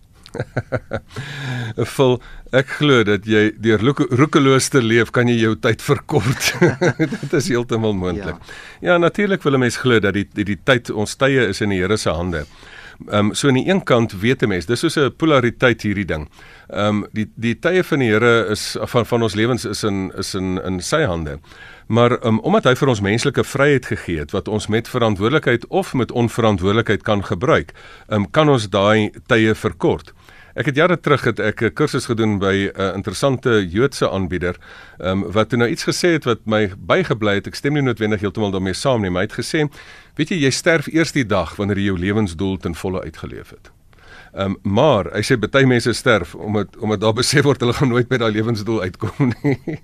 Vol 1.95 2.17
ek 2.55 2.71
glo 2.79 3.03
dat 3.07 3.27
jy 3.27 3.51
deur 3.59 3.83
roekeloos 4.09 4.69
te 4.73 4.81
leef 4.81 5.11
kan 5.15 5.27
jy 5.27 5.37
jou 5.41 5.55
tyd 5.59 5.83
verkort. 5.83 6.53
Dit 7.21 7.33
is 7.33 7.51
heeltemal 7.51 7.93
moontlik. 7.97 8.39
Ja, 8.81 8.93
ja 8.93 8.97
natuurlik 8.97 9.43
wil 9.43 9.53
'n 9.57 9.65
mens 9.67 9.77
glo 9.77 9.99
dat 9.99 10.13
die, 10.13 10.27
die 10.33 10.45
die 10.55 10.59
tyd 10.63 10.89
ons 10.89 11.15
tye 11.15 11.47
is 11.47 11.61
in 11.61 11.69
die 11.69 11.81
Here 11.81 11.97
se 11.97 12.09
hande. 12.09 12.45
Ehm 13.05 13.29
um, 13.29 13.33
so 13.33 13.47
aan 13.47 13.53
die 13.53 13.69
een 13.69 13.83
kant 13.83 14.13
weet 14.19 14.41
'n 14.41 14.47
mens, 14.47 14.65
dis 14.65 14.79
soos 14.79 14.97
'n 14.97 15.15
polariteit 15.15 15.81
hierdie 15.81 16.05
ding. 16.05 16.29
Ehm 16.67 17.03
um, 17.03 17.07
die 17.11 17.29
die 17.35 17.59
tye 17.59 17.83
van 17.83 17.99
die 17.99 18.09
Here 18.09 18.47
is 18.49 18.77
van 18.79 19.05
van 19.05 19.21
ons 19.21 19.35
lewens 19.35 19.65
is 19.65 19.83
in 19.83 20.11
is 20.17 20.33
in 20.35 20.61
in 20.65 20.81
sy 20.81 21.03
hande. 21.03 21.39
Maar 21.87 22.25
um, 22.25 22.39
omdat 22.39 22.63
hy 22.63 22.75
vir 22.75 22.87
ons 22.87 23.01
menslike 23.01 23.43
vryheid 23.43 23.85
gegee 23.85 24.19
het 24.19 24.31
wat 24.31 24.47
ons 24.47 24.67
met 24.67 24.87
verantwoordelikheid 24.87 25.67
of 25.67 25.93
met 25.93 26.11
onverantwoordelikheid 26.11 27.01
kan 27.01 27.23
gebruik, 27.23 27.71
um, 28.07 28.31
kan 28.31 28.49
ons 28.49 28.69
daai 28.69 29.11
tye 29.27 29.55
verkort. 29.55 30.13
Ek 30.57 30.65
het 30.65 30.75
jare 30.79 30.95
terug 30.97 31.21
het 31.27 31.39
ek 31.39 31.61
'n 31.61 31.73
kursus 31.73 32.07
gedoen 32.09 32.39
by 32.39 32.71
'n 32.73 32.95
interessante 32.97 33.67
Joodse 33.69 34.09
aanbieder, 34.09 34.55
um, 34.97 35.31
wat 35.31 35.51
nou 35.51 35.69
iets 35.69 35.83
gesê 35.85 36.17
het 36.17 36.23
wat 36.23 36.39
my 36.45 36.73
bygebly 36.77 37.33
het. 37.33 37.47
Ek 37.47 37.55
stem 37.55 37.73
nie 37.73 37.81
noodwendig 37.81 38.21
heeltemal 38.21 38.51
daarmee 38.51 38.73
saam 38.73 39.01
nie, 39.01 39.09
maar 39.09 39.21
hy 39.21 39.27
het 39.27 39.45
gesê, 39.45 39.69
weet 40.15 40.29
jy, 40.29 40.35
jy 40.35 40.49
sterf 40.49 40.87
eers 40.87 41.11
die 41.11 41.25
dag 41.25 41.55
wanneer 41.55 41.77
jy 41.77 41.85
jou 41.85 41.99
lewensdoel 41.99 42.57
ten 42.57 42.75
volle 42.75 43.01
uitgeleef 43.01 43.49
het. 43.49 43.76
Ehm 44.37 44.53
um, 44.63 44.73
maar 44.77 45.07
hy 45.15 45.23
sê 45.25 45.35
baie 45.41 45.65
mense 45.65 45.89
sterf 45.97 46.35
omdat 46.35 46.75
omdat 46.77 47.01
daar 47.01 47.15
besef 47.17 47.41
word 47.47 47.63
hulle 47.63 47.73
gaan 47.73 47.89
nooit 47.89 48.09
by 48.09 48.19
daai 48.21 48.31
lewensdoel 48.35 48.83
uitkom 48.85 49.31
nie. 49.41 49.79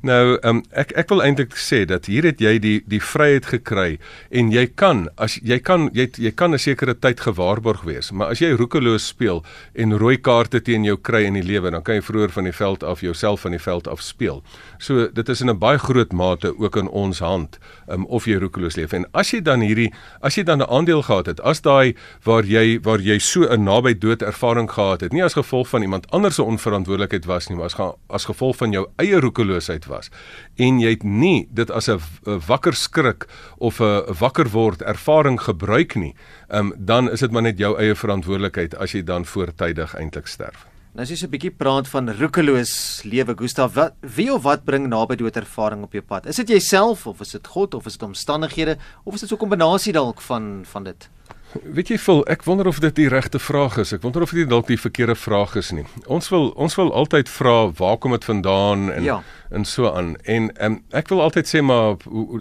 nou 0.00 0.38
ehm 0.38 0.48
um, 0.48 0.62
ek 0.72 0.94
ek 1.02 1.10
wil 1.12 1.20
eintlik 1.20 1.52
sê 1.60 1.82
dat 1.84 2.08
hier 2.08 2.24
het 2.24 2.40
jy 2.40 2.54
die 2.64 2.78
die 2.88 3.00
vryheid 3.04 3.50
gekry 3.50 3.98
en 4.30 4.52
jy 4.54 4.64
kan 4.72 5.02
as 5.20 5.36
jy 5.44 5.58
kan 5.60 5.90
jy 5.92 6.08
jy 6.16 6.32
kan 6.32 6.56
'n 6.56 6.58
sekere 6.58 6.94
tyd 6.94 7.20
gewaarborg 7.20 7.84
wees, 7.84 8.08
maar 8.12 8.32
as 8.32 8.40
jy 8.40 8.54
roekeloos 8.56 9.10
speel 9.12 9.44
en 9.74 9.92
rooi 9.98 10.16
kaarte 10.16 10.62
teen 10.64 10.84
jou 10.88 10.96
kry 10.96 11.26
in 11.28 11.36
die 11.36 11.44
lewe, 11.44 11.70
dan 11.70 11.82
kan 11.82 12.00
jy 12.00 12.02
vroeër 12.02 12.32
van 12.32 12.48
die 12.48 12.56
veld 12.56 12.82
af 12.82 13.04
jouself 13.04 13.44
van 13.44 13.52
die 13.52 13.60
veld 13.60 13.88
af 13.88 14.00
speel. 14.00 14.42
So 14.78 15.08
dit 15.12 15.28
is 15.28 15.40
in 15.40 15.50
'n 15.50 15.58
baie 15.58 15.78
groot 15.78 16.12
mate 16.12 16.54
ook 16.56 16.76
in 16.76 16.88
ons 16.88 17.18
hand 17.18 17.58
um, 17.88 18.06
of 18.06 18.24
jy 18.24 18.40
roekeloos 18.40 18.76
leef. 18.76 18.92
En 18.92 19.04
as 19.12 19.30
jy 19.30 19.42
dan 19.42 19.60
hierdie 19.60 19.92
as 20.22 20.34
jy 20.36 20.42
dan 20.42 20.62
'n 20.62 20.70
aandeel 20.70 21.02
gehad 21.02 21.26
het, 21.26 21.40
as 21.40 21.60
daai 21.60 21.94
waar 22.24 22.44
jy 22.44 22.80
waar 22.82 23.00
jy 23.00 23.18
so 23.18 23.44
'n 23.44 23.64
naby 23.64 23.89
dood 23.98 24.22
ervaring 24.22 24.70
gehad 24.70 25.00
het, 25.00 25.12
nie 25.12 25.24
as 25.24 25.36
gevolg 25.38 25.68
van 25.68 25.82
iemand 25.82 26.10
anders 26.10 26.34
se 26.34 26.42
onverantwoordelikheid 26.42 27.24
was 27.24 27.48
nie, 27.48 27.56
maar 27.56 27.70
as 27.70 27.74
ge, 27.74 27.92
as 28.08 28.24
gevolg 28.24 28.56
van 28.56 28.72
jou 28.72 28.86
eie 28.96 29.20
roekeloosheid 29.20 29.86
was 29.90 30.10
en 30.56 30.80
jy 30.80 30.90
het 30.90 31.04
nie 31.04 31.48
dit 31.50 31.70
as 31.70 31.88
'n 31.88 32.00
wakker 32.46 32.74
skrik 32.74 33.28
of 33.58 33.80
'n 33.80 34.14
wakker 34.18 34.48
word 34.48 34.82
ervaring 34.82 35.40
gebruik 35.40 35.94
nie, 35.94 36.14
um, 36.48 36.72
dan 36.76 37.10
is 37.10 37.20
dit 37.20 37.30
maar 37.30 37.42
net 37.42 37.58
jou 37.58 37.78
eie 37.78 37.94
verantwoordelikheid 37.94 38.74
as 38.76 38.92
jy 38.92 39.02
dan 39.02 39.24
voortydig 39.24 39.94
eintlik 39.94 40.26
sterf. 40.26 40.66
Nou 40.90 41.04
as 41.04 41.10
jy 41.10 41.16
so 41.16 41.26
'n 41.26 41.30
bietjie 41.30 41.54
praat 41.54 41.86
van 41.86 42.10
roekeloos 42.10 43.02
lewe, 43.04 43.34
Gustaf, 43.38 43.74
wat 43.74 43.94
wie 44.00 44.32
of 44.34 44.42
wat 44.42 44.64
bring 44.64 44.88
naby 44.88 45.14
dood 45.16 45.36
ervaring 45.36 45.84
op 45.84 45.92
jou 45.92 46.02
pad? 46.02 46.26
Is 46.26 46.36
dit 46.36 46.48
jouself 46.48 47.06
of 47.06 47.20
is 47.20 47.30
dit 47.30 47.46
God 47.46 47.74
of 47.74 47.86
is 47.86 47.96
dit 47.96 48.02
omstandighede 48.02 48.76
of 49.04 49.14
is 49.14 49.20
dit 49.20 49.28
so 49.28 49.36
'n 49.36 49.38
kombinasie 49.38 49.92
dalk 49.92 50.20
van 50.20 50.64
van 50.64 50.84
dit? 50.84 51.08
Weet 51.50 51.90
jy 51.90 51.98
vol, 51.98 52.20
ek 52.30 52.44
wonder 52.46 52.68
of 52.70 52.78
dit 52.78 52.94
die 52.94 53.08
regte 53.10 53.40
vraag 53.42 53.80
is. 53.82 53.90
Ek 53.92 54.04
wonder 54.04 54.22
of 54.22 54.30
dit 54.34 54.48
dalk 54.48 54.68
die 54.70 54.78
verkeerde 54.78 55.16
vraag 55.18 55.56
is 55.58 55.72
nie. 55.74 55.84
Ons 56.06 56.30
wil 56.30 56.50
ons 56.54 56.76
wil 56.78 56.92
altyd 56.94 57.28
vra 57.28 57.56
waar 57.78 57.98
kom 57.98 58.14
dit 58.14 58.24
vandaan 58.24 58.90
en 58.94 59.06
ja. 59.06 59.18
En 59.50 59.64
so 59.64 59.90
aan. 59.90 60.14
En 60.24 60.50
um, 60.64 60.78
ek 60.96 61.10
wil 61.12 61.22
altyd 61.22 61.48
sê 61.50 61.62
maar 61.62 61.98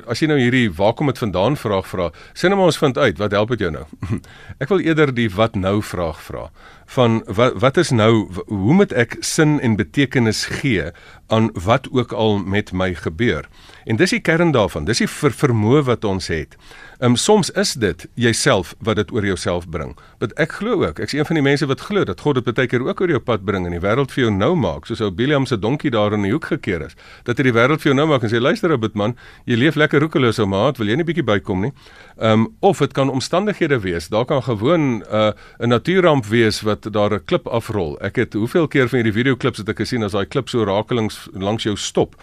as 0.10 0.22
jy 0.22 0.30
nou 0.30 0.40
hierdie 0.40 0.70
waar 0.78 0.94
kom 0.94 1.12
dit 1.12 1.22
vandaan 1.22 1.58
vraag 1.60 1.88
vra, 1.90 2.10
sê 2.34 2.50
nou 2.50 2.60
maar 2.60 2.72
ons 2.72 2.82
vind 2.82 2.98
uit, 2.98 3.18
wat 3.22 3.36
help 3.38 3.56
dit 3.56 3.66
jou 3.66 3.72
nou? 3.74 3.86
ek 4.64 4.70
wil 4.70 4.84
eerder 4.86 5.14
die 5.16 5.30
wat 5.34 5.58
nou 5.60 5.80
vraag 5.86 6.22
vra 6.24 6.50
van 6.90 7.24
wat 7.26 7.54
wat 7.62 7.78
is 7.78 7.90
nou 7.90 8.30
hoe 8.46 8.74
moet 8.74 8.94
ek 8.98 9.18
sin 9.20 9.60
en 9.62 9.76
betekenis 9.78 10.46
gee 10.60 10.90
aan 11.28 11.52
wat 11.54 11.86
ook 11.92 12.12
al 12.12 12.38
met 12.38 12.72
my 12.74 12.94
gebeur. 12.98 13.46
En 13.86 13.96
dis 13.96 14.10
die 14.10 14.20
kern 14.20 14.52
daarvan. 14.52 14.88
Dis 14.90 15.02
die 15.04 15.08
ver 15.10 15.34
vermoë 15.34 15.84
wat 15.86 16.06
ons 16.06 16.32
het. 16.34 16.58
Ehm 17.00 17.14
um, 17.14 17.16
soms 17.16 17.50
is 17.50 17.74
dit 17.74 18.08
jouself 18.14 18.74
wat 18.80 18.96
dit 18.96 19.12
oor 19.12 19.26
jouself 19.26 19.70
bring. 19.70 19.94
Want 20.18 20.34
ek 20.34 20.58
glo 20.58 20.82
ook, 20.86 21.00
ek's 21.00 21.14
een 21.14 21.26
van 21.26 21.38
die 21.38 21.46
mense 21.46 21.70
wat 21.70 21.86
glo 21.86 22.04
dat 22.04 22.22
God 22.26 22.42
dit 22.42 22.56
baie 22.56 22.68
keer 22.68 22.84
ook 22.88 23.02
oor 23.02 23.14
jou 23.14 23.22
pad 23.22 23.46
bring 23.46 23.66
en 23.66 23.78
die 23.78 23.86
wêreld 23.86 24.12
vir 24.12 24.24
jou 24.24 24.34
nou 24.34 24.56
maak, 24.56 24.90
soos 24.90 25.02
ou 25.02 25.12
Biliam 25.12 25.46
se 25.46 25.60
donkie 25.60 25.94
daar 25.94 26.14
in 26.18 26.26
die 26.26 26.34
hoek 26.34 26.50
gekeer 26.56 26.90
is. 26.90 26.98
Dat 27.24 27.38
hy 27.38 27.44
die 27.44 27.54
wêreld 27.54 27.82
vir 27.82 27.92
jou 27.92 27.96
nou 27.96 28.08
maak 28.08 28.24
en 28.24 28.32
sê 28.32 28.42
luister 28.42 28.72
ou 28.72 28.90
man, 28.94 29.16
jy 29.46 29.56
leef 29.56 29.76
lekker 29.76 30.00
roekeloos 30.00 30.40
ou 30.40 30.48
maat, 30.48 30.78
wil 30.78 30.88
jy 30.88 30.96
nie 30.96 31.08
bietjie 31.08 31.26
bykom 31.26 31.62
nie? 31.62 31.74
Ehm 32.20 32.32
um, 32.32 32.48
of 32.60 32.80
dit 32.80 32.94
kan 32.94 33.10
omstandighede 33.10 33.80
wees. 33.80 34.10
Daar 34.10 34.26
kan 34.26 34.44
gewoon 34.44 34.82
'n 34.82 35.04
uh, 35.12 35.32
'n 35.60 35.70
natuurramp 35.70 36.26
wees 36.26 36.62
wat 36.62 36.92
daar 36.94 37.14
'n 37.14 37.26
klip 37.26 37.48
afrol. 37.48 37.98
Ek 38.02 38.16
het 38.16 38.34
hoeveel 38.34 38.68
keer 38.68 38.90
van 38.90 39.00
hierdie 39.00 39.14
videoklips 39.14 39.58
het 39.58 39.70
ek 39.70 39.78
gesien 39.78 40.04
as 40.04 40.12
daai 40.12 40.26
klip 40.26 40.50
so 40.50 40.64
rakelings 40.64 41.30
langs 41.34 41.64
jou 41.64 41.76
stop. 41.76 42.16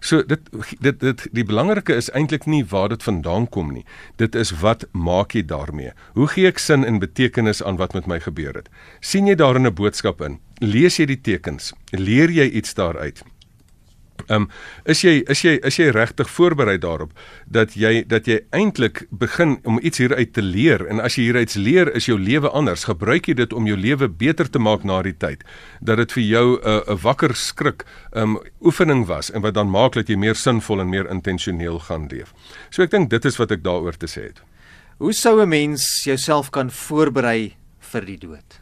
So 0.00 0.22
dit 0.22 0.40
dit 0.80 1.00
dit 1.00 1.28
die 1.32 1.44
belangrike 1.44 1.94
is 1.94 2.10
eintlik 2.10 2.46
nie 2.46 2.64
waar 2.64 2.88
dit 2.88 3.02
vandaan 3.02 3.48
kom 3.48 3.72
nie. 3.72 3.84
Dit 4.16 4.34
is 4.34 4.50
wat 4.60 4.86
maak 4.92 5.32
jy 5.32 5.42
daarmee? 5.42 5.92
Hoe 6.14 6.26
gee 6.26 6.46
ek 6.46 6.58
sin 6.58 6.84
en 6.84 6.98
betekenis 6.98 7.62
aan 7.62 7.76
wat 7.76 7.94
met 7.94 8.06
my 8.06 8.20
gebeur 8.20 8.54
het? 8.54 8.68
sien 9.00 9.26
jy 9.26 9.34
daarin 9.34 9.66
'n 9.66 9.74
boodskap 9.74 10.20
in? 10.20 10.38
Lees 10.60 10.96
jy 10.96 11.06
die 11.06 11.20
tekens? 11.20 11.72
Leer 11.90 12.30
jy 12.30 12.48
iets 12.50 12.74
daaruit? 12.74 13.22
Ehm 14.28 14.42
um, 14.42 14.48
is 14.84 15.02
jy 15.02 15.22
is 15.28 15.42
jy 15.42 15.56
is 15.66 15.76
jy 15.76 15.90
regtig 15.92 16.28
voorberei 16.30 16.76
daarop 16.78 17.10
dat 17.50 17.74
jy 17.76 18.04
dat 18.08 18.28
jy 18.30 18.38
eintlik 18.56 19.02
begin 19.10 19.58
om 19.64 19.80
iets 19.82 19.98
hieruit 19.98 20.32
te 20.32 20.42
leer 20.42 20.86
en 20.86 21.02
as 21.02 21.18
jy 21.18 21.26
hieruit 21.26 21.54
leer 21.58 21.90
is 21.98 22.06
jou 22.06 22.16
lewe 22.18 22.48
anders 22.48 22.86
gebruik 22.88 23.28
jy 23.28 23.34
dit 23.34 23.52
om 23.52 23.66
jou 23.66 23.76
lewe 23.76 24.08
beter 24.08 24.48
te 24.48 24.62
maak 24.62 24.84
na 24.84 25.02
die 25.02 25.16
tyd 25.18 25.42
dat 25.80 25.98
dit 25.98 26.12
vir 26.12 26.22
jou 26.22 26.46
'n 26.56 26.62
uh, 26.62 26.94
'n 26.94 27.02
wakker 27.02 27.34
skrik 27.34 27.84
ehm 28.14 28.36
um, 28.36 28.38
oefening 28.62 29.04
was 29.06 29.30
en 29.30 29.42
wat 29.42 29.54
dan 29.54 29.70
maak 29.70 29.92
dat 29.92 30.08
jy 30.08 30.16
meer 30.16 30.34
sinvol 30.34 30.80
en 30.80 30.88
meer 30.88 31.10
intentioneel 31.10 31.78
gaan 31.78 32.08
leef. 32.08 32.32
So 32.70 32.82
ek 32.82 32.90
dink 32.90 33.10
dit 33.10 33.24
is 33.24 33.36
wat 33.36 33.50
ek 33.50 33.62
daaroor 33.62 33.96
te 33.96 34.06
sê 34.06 34.22
het. 34.30 34.40
Hoe 34.98 35.12
sou 35.12 35.42
'n 35.42 35.48
mens 35.48 36.04
jouself 36.04 36.50
kan 36.50 36.70
voorberei 36.70 37.56
vir 37.80 38.04
die 38.04 38.18
dood? 38.18 38.60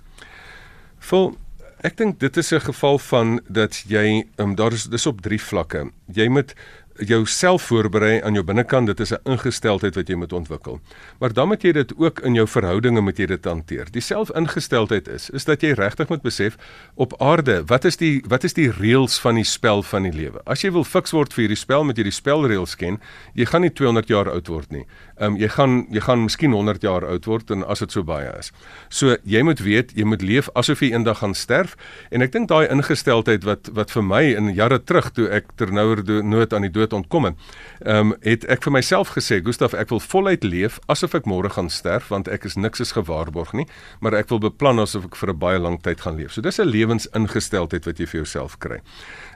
Vol 0.99 1.37
Ek 1.83 1.97
dink 1.99 2.21
dit 2.23 2.37
is 2.37 2.53
'n 2.55 2.61
geval 2.61 2.99
van 2.99 3.41
dat 3.49 3.83
jy 3.91 4.25
um, 4.37 4.55
daar 4.55 4.73
is 4.73 4.85
dis 4.85 5.07
op 5.07 5.21
drie 5.21 5.43
vlakke. 5.43 5.91
Jy 6.07 6.29
moet 6.29 6.55
jouself 6.97 7.63
voorberei 7.63 8.21
aan 8.23 8.35
jou 8.35 8.45
binnekant, 8.45 8.87
dit 8.87 9.01
is 9.01 9.13
'n 9.13 9.21
ingesteldheid 9.25 9.95
wat 9.95 10.09
jy 10.09 10.15
moet 10.15 10.33
ontwikkel. 10.33 10.81
Maar 11.19 11.33
dan 11.33 11.49
moet 11.49 11.63
jy 11.63 11.73
dit 11.73 11.93
ook 11.97 12.21
in 12.21 12.35
jou 12.35 12.49
verhoudinge 12.49 13.01
moet 13.01 13.19
jy 13.19 13.27
dit 13.27 13.45
hanteer. 13.45 13.87
Die 13.91 14.01
selfingesteldheid 14.01 15.09
is 15.09 15.31
is 15.31 15.45
dat 15.45 15.61
jy 15.61 15.73
regtig 15.73 16.09
moet 16.09 16.23
besef 16.23 16.57
op 16.95 17.21
aarde, 17.21 17.65
wat 17.67 17.85
is 17.85 17.97
die 17.97 18.23
wat 18.29 18.45
is 18.45 18.53
die 18.53 18.71
reëls 18.71 19.21
van 19.21 19.35
die 19.35 19.45
spel 19.45 19.83
van 19.83 20.03
die 20.03 20.13
lewe? 20.13 20.41
As 20.45 20.63
jy 20.63 20.71
wil 20.71 20.85
fiks 20.85 21.11
word 21.11 21.33
vir 21.33 21.43
hierdie 21.43 21.57
spel, 21.57 21.85
moet 21.85 21.97
jy 21.97 22.03
die 22.03 22.21
spelreëls 22.21 22.77
ken. 22.77 23.01
Jy 23.35 23.45
gaan 23.45 23.61
nie 23.61 23.73
200 23.73 24.09
jaar 24.09 24.31
oud 24.31 24.49
word 24.49 24.71
nie. 24.71 24.87
Ehm 25.23 25.37
um, 25.37 25.39
jy 25.39 25.49
gaan 25.55 25.75
jy 25.95 26.01
gaan 26.03 26.25
miskien 26.25 26.51
100 26.51 26.83
jaar 26.83 27.05
oud 27.07 27.27
word 27.31 27.51
en 27.55 27.63
as 27.71 27.79
dit 27.79 27.93
so 27.95 28.03
baie 28.03 28.27
is. 28.39 28.51
So 28.91 29.15
jy 29.23 29.43
moet 29.47 29.61
weet, 29.63 29.93
jy 29.95 30.03
moet 30.09 30.23
leef 30.23 30.49
asof 30.59 30.81
jy 30.83 30.89
eendag 30.97 31.21
gaan 31.23 31.35
sterf 31.39 31.77
en 32.11 32.25
ek 32.27 32.33
dink 32.35 32.49
daai 32.51 32.67
ingesteldheid 32.67 33.47
wat 33.47 33.71
wat 33.77 33.95
vir 33.95 34.03
my 34.03 34.23
in 34.33 34.51
jare 34.57 34.81
terug 34.83 35.13
toe 35.15 35.29
ek 35.31 35.53
ternouer 35.61 36.03
nood 36.27 36.53
aan 36.53 36.67
die 36.67 36.73
dood 36.75 36.97
ontkom 36.97 37.31
het, 37.31 37.39
ehm 37.85 38.11
um, 38.11 38.15
het 38.27 38.47
ek 38.51 38.67
vir 38.67 38.75
myself 38.75 39.13
gesê, 39.15 39.39
Gustaf, 39.45 39.77
ek 39.79 39.95
wil 39.95 40.03
voluit 40.03 40.43
leef 40.43 40.81
asof 40.91 41.15
ek 41.15 41.31
môre 41.31 41.53
gaan 41.55 41.71
sterf 41.71 42.11
want 42.11 42.27
ek 42.29 42.49
is 42.51 42.59
niks 42.59 42.83
is 42.83 42.95
gewaarborg 42.99 43.55
nie, 43.55 43.69
maar 44.01 44.19
ek 44.19 44.35
wil 44.35 44.43
beplan 44.43 44.83
asof 44.83 45.07
ek 45.07 45.17
vir 45.23 45.31
'n 45.31 45.39
baie 45.39 45.59
lang 45.59 45.79
tyd 45.83 46.01
gaan 46.01 46.19
leef. 46.19 46.33
So 46.33 46.41
dis 46.43 46.59
'n 46.59 46.67
lewensingesteldheid 46.67 47.87
wat 47.87 47.99
jy 47.99 48.07
vir 48.07 48.19
jouself 48.23 48.59
kry. 48.59 48.81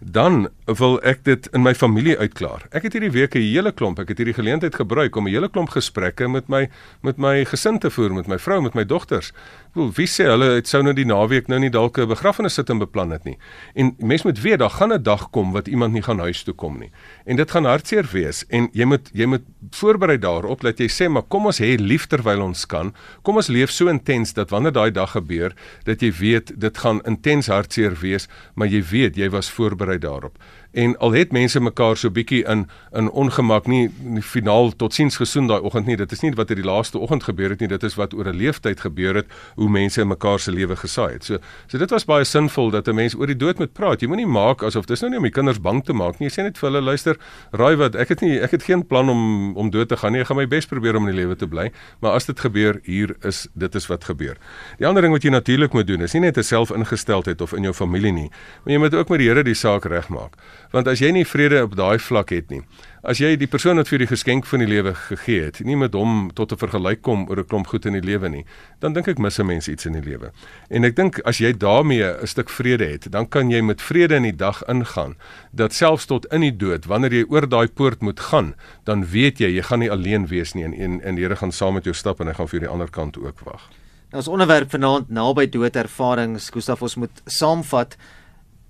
Dan 0.03 0.49
wil 0.67 0.99
ek 1.05 1.23
dit 1.25 1.49
in 1.55 1.63
my 1.63 1.75
familie 1.75 2.19
uitklaar. 2.19 2.67
Ek 2.73 2.83
het 2.83 2.93
hierdie 2.93 3.13
week 3.13 3.37
'n 3.37 3.41
hele 3.41 3.73
klomp, 3.73 3.99
ek 3.99 4.09
het 4.09 4.19
hierdie 4.19 4.35
geleentheid 4.35 4.75
gebruik 4.75 5.17
om 5.17 5.27
'n 5.27 5.31
hele 5.31 5.49
klomp 5.49 5.76
gesprekke 5.77 6.29
met 6.29 6.49
my 6.53 6.67
met 7.07 7.21
my 7.23 7.45
gesin 7.45 7.79
te 7.79 7.91
voer, 7.93 8.15
met 8.17 8.31
my 8.31 8.39
vrou, 8.41 8.61
met 8.65 8.75
my 8.75 8.85
dogters. 8.89 9.33
Wel, 9.77 9.91
wie 9.97 10.09
sê 10.09 10.25
hulle 10.31 10.49
het 10.57 10.71
sou 10.71 10.81
nou 10.85 10.95
die 10.97 11.07
naweek 11.07 11.51
nou 11.53 11.59
nie 11.61 11.71
dalk 11.71 11.99
'n 11.99 12.09
begrafnis 12.09 12.55
sit 12.55 12.71
en 12.71 12.79
beplan 12.79 13.13
het 13.13 13.25
nie. 13.25 13.39
En 13.75 13.95
mens 13.99 14.25
moet 14.25 14.41
weet 14.41 14.59
daar 14.59 14.71
gaan 14.71 14.93
'n 14.93 15.03
dag 15.03 15.31
kom 15.31 15.53
wat 15.53 15.69
iemand 15.69 15.93
nie 15.93 16.03
gaan 16.03 16.19
huis 16.19 16.43
toe 16.43 16.55
kom 16.55 16.79
nie. 16.79 16.91
En 17.27 17.37
dit 17.37 17.51
gaan 17.51 17.65
hartseer 17.65 18.09
wees 18.13 18.45
en 18.49 18.69
jy 18.73 18.85
moet 18.85 19.11
jy 19.13 19.27
moet 19.27 19.45
voorberei 19.71 20.19
daarop 20.19 20.61
dat 20.61 20.79
jy 20.79 20.89
sê 20.89 21.09
maar 21.09 21.29
kom 21.29 21.47
ons 21.47 21.61
hê 21.61 21.77
lief 21.79 22.07
terwyl 22.07 22.43
ons 22.43 22.67
kan. 22.67 22.95
Kom 23.23 23.37
ons 23.37 23.49
leef 23.49 23.71
so 23.71 23.89
intens 23.89 24.33
dat 24.33 24.51
wanneer 24.51 24.73
daai 24.73 24.91
dag 24.91 25.11
gebeur, 25.11 25.55
dat 25.85 26.01
jy 26.01 26.13
weet 26.13 26.61
dit 26.61 26.79
gaan 26.79 27.01
intens 27.05 27.47
hartseer 27.47 27.95
wees, 28.01 28.29
maar 28.55 28.69
jy 28.69 28.83
weet 28.83 29.17
jy 29.17 29.29
was 29.31 29.51
voorberei 29.51 29.99
daarop 29.99 30.39
en 30.77 30.97
al 30.99 31.15
het 31.17 31.33
mense 31.33 31.61
mekaar 31.61 31.97
so 31.97 32.13
bietjie 32.13 32.43
in 32.45 32.67
in 32.93 33.09
ongemak 33.11 33.67
nie 33.67 33.89
in 34.05 34.19
die 34.19 34.25
finaal 34.25 34.71
totsiens 34.77 35.17
gesoen 35.17 35.49
daai 35.49 35.61
oggend 35.61 35.87
nie. 35.87 35.97
Dit 35.97 36.13
is 36.13 36.21
nie 36.21 36.33
wat 36.37 36.51
in 36.53 36.61
die 36.61 36.67
laaste 36.69 36.99
oggend 36.99 37.25
gebeur 37.25 37.55
het 37.55 37.61
nie 37.65 37.69
dit 37.69 37.83
is 37.83 37.97
wat 37.97 38.15
oor 38.15 38.29
'n 38.29 38.37
leeftyd 38.37 38.81
gebeur 38.81 39.15
het 39.15 39.27
hoe 39.57 39.69
mense 39.69 40.05
mekaar 40.05 40.39
se 40.39 40.53
lewe 40.53 40.77
gesaai 40.77 41.13
het. 41.13 41.25
So 41.25 41.39
so 41.67 41.79
dit 41.79 41.91
was 41.91 42.05
baie 42.05 42.25
sinvol 42.25 42.71
dat 42.71 42.89
'n 42.89 42.95
mens 42.95 43.15
oor 43.15 43.27
die 43.27 43.37
dood 43.37 43.59
moet 43.59 43.73
praat. 43.73 44.01
Jy 44.01 44.09
moenie 44.09 44.27
maak 44.27 44.63
asof 44.63 44.87
dis 44.87 45.01
nou 45.01 45.11
nie 45.11 45.19
om 45.19 45.25
die 45.25 45.33
kinders 45.33 45.61
bang 45.61 45.85
te 45.85 45.93
maak 45.93 46.19
nie. 46.19 46.29
Jy 46.29 46.41
sê 46.41 46.43
net 46.43 46.59
vir 46.59 46.71
hulle 46.71 46.83
luister 46.83 47.17
raai 47.53 47.77
wat 47.77 47.95
ek 47.95 48.09
het 48.09 48.21
nie 48.21 48.41
ek 48.41 48.51
het 48.51 48.63
geen 48.63 48.87
plan 48.87 49.09
om 49.09 49.57
om 49.57 49.71
dood 49.71 49.89
te 49.89 49.97
gaan 49.97 50.13
nie. 50.13 50.21
Ek 50.21 50.27
gaan 50.27 50.37
my 50.37 50.47
bes 50.47 50.67
probeer 50.67 50.97
om 50.97 51.09
in 51.09 51.15
die 51.15 51.23
lewe 51.23 51.37
te 51.37 51.47
bly. 51.47 51.73
Maar 52.01 52.13
as 52.13 52.27
dit 52.27 52.41
gebeur 52.41 52.81
hier 52.85 53.17
is 53.23 53.49
dit 53.55 53.75
is 53.75 53.87
wat 53.87 54.05
gebeur. 54.05 54.37
Die 54.79 54.87
ander 54.87 55.03
ding 55.03 55.13
wat 55.13 55.23
jy 55.23 55.31
natuurlik 55.31 55.73
moet 55.73 55.87
doen 55.87 56.03
is 56.03 56.13
nie 56.13 56.21
net 56.21 56.37
'n 56.37 56.43
selfingesteldheid 56.43 57.41
of 57.41 57.53
in 57.53 57.63
jou 57.63 57.73
familie 57.73 58.13
nie 58.13 58.31
maar 58.65 58.75
jy 58.75 58.79
moet 58.79 58.95
ook 58.95 59.09
met 59.09 59.19
die 59.23 59.29
Here 59.29 59.43
die 59.43 59.55
saak 59.59 59.85
regmaak 59.91 60.37
Want 60.77 60.91
as 60.93 61.01
jy 61.01 61.09
nie 61.15 61.25
vrede 61.25 61.63
op 61.65 61.73
daai 61.79 61.97
vlak 62.05 62.35
het 62.35 62.51
nie, 62.53 62.59
as 63.01 63.17
jy 63.23 63.31
die 63.41 63.49
persoon 63.49 63.79
wat 63.81 63.89
vir 63.89 64.03
die 64.03 64.09
geskenk 64.11 64.45
van 64.51 64.61
die 64.61 64.69
lewe 64.69 64.91
gegee 65.07 65.47
het, 65.47 65.63
nie 65.65 65.77
met 65.79 65.95
hom 65.97 66.27
tot 66.37 66.53
'n 66.53 66.61
vergelyk 66.61 67.01
kom 67.01 67.25
oor 67.31 67.41
'n 67.41 67.49
klomp 67.49 67.69
goed 67.69 67.87
in 67.87 67.95
die 67.97 68.05
lewe 68.05 68.29
nie, 68.29 68.45
dan 68.81 68.93
dink 68.93 69.09
ek 69.09 69.19
mis 69.19 69.39
'n 69.41 69.47
mens 69.47 69.69
iets 69.69 69.87
in 69.87 69.93
die 69.93 70.05
lewe. 70.05 70.33
En 70.69 70.85
ek 70.85 70.97
dink 70.97 71.21
as 71.25 71.39
jy 71.39 71.53
daarmee 71.53 72.05
'n 72.05 72.27
stuk 72.27 72.51
vrede 72.51 72.85
het, 72.85 73.11
dan 73.11 73.27
kan 73.27 73.51
jy 73.51 73.63
met 73.63 73.81
vrede 73.81 74.17
in 74.17 74.23
die 74.23 74.37
dag 74.37 74.63
ingaan 74.69 75.17
dat 75.53 75.73
selfs 75.73 76.07
tot 76.07 76.27
in 76.27 76.41
die 76.41 76.57
dood, 76.57 76.85
wanneer 76.85 77.13
jy 77.13 77.25
oor 77.29 77.49
daai 77.49 77.69
poort 77.69 78.03
moet 78.03 78.21
gaan, 78.21 78.55
dan 78.85 79.07
weet 79.07 79.39
jy 79.39 79.49
jy 79.57 79.63
gaan 79.63 79.79
nie 79.79 79.91
alleen 79.91 80.27
wees 80.27 80.55
nie 80.55 80.65
en 80.65 80.75
en, 80.75 81.01
en 81.01 81.15
die 81.15 81.23
Here 81.23 81.37
gaan 81.37 81.53
saam 81.53 81.75
met 81.75 81.85
jou 81.85 81.95
stap 81.95 82.21
en 82.21 82.27
hy 82.27 82.35
gaan 82.35 82.49
vir 82.49 82.61
die 82.61 82.69
ander 82.69 82.91
kant 82.91 83.17
ook 83.17 83.41
wag. 83.41 83.71
Nou 84.11 84.19
ons 84.19 84.29
onderwerp 84.29 84.71
vanaand 84.71 85.09
naby 85.11 85.47
dood 85.47 85.77
ervarings, 85.77 86.51
Gustaf 86.51 86.83
ons 86.83 86.97
moet 86.97 87.23
saamvat 87.25 87.97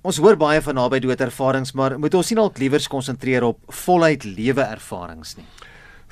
Ons 0.07 0.21
hoor 0.23 0.37
baie 0.39 0.61
van 0.63 0.77
naby 0.79 1.01
dood 1.03 1.23
ervarings, 1.25 1.73
maar 1.75 1.97
moet 1.99 2.15
ons 2.15 2.29
nie 2.31 2.37
dalk 2.39 2.61
liewer 2.63 2.85
konsentreer 2.93 3.43
op 3.43 3.59
voluit 3.75 4.23
lewe 4.23 4.63
ervarings 4.63 5.35
nie? 5.35 5.47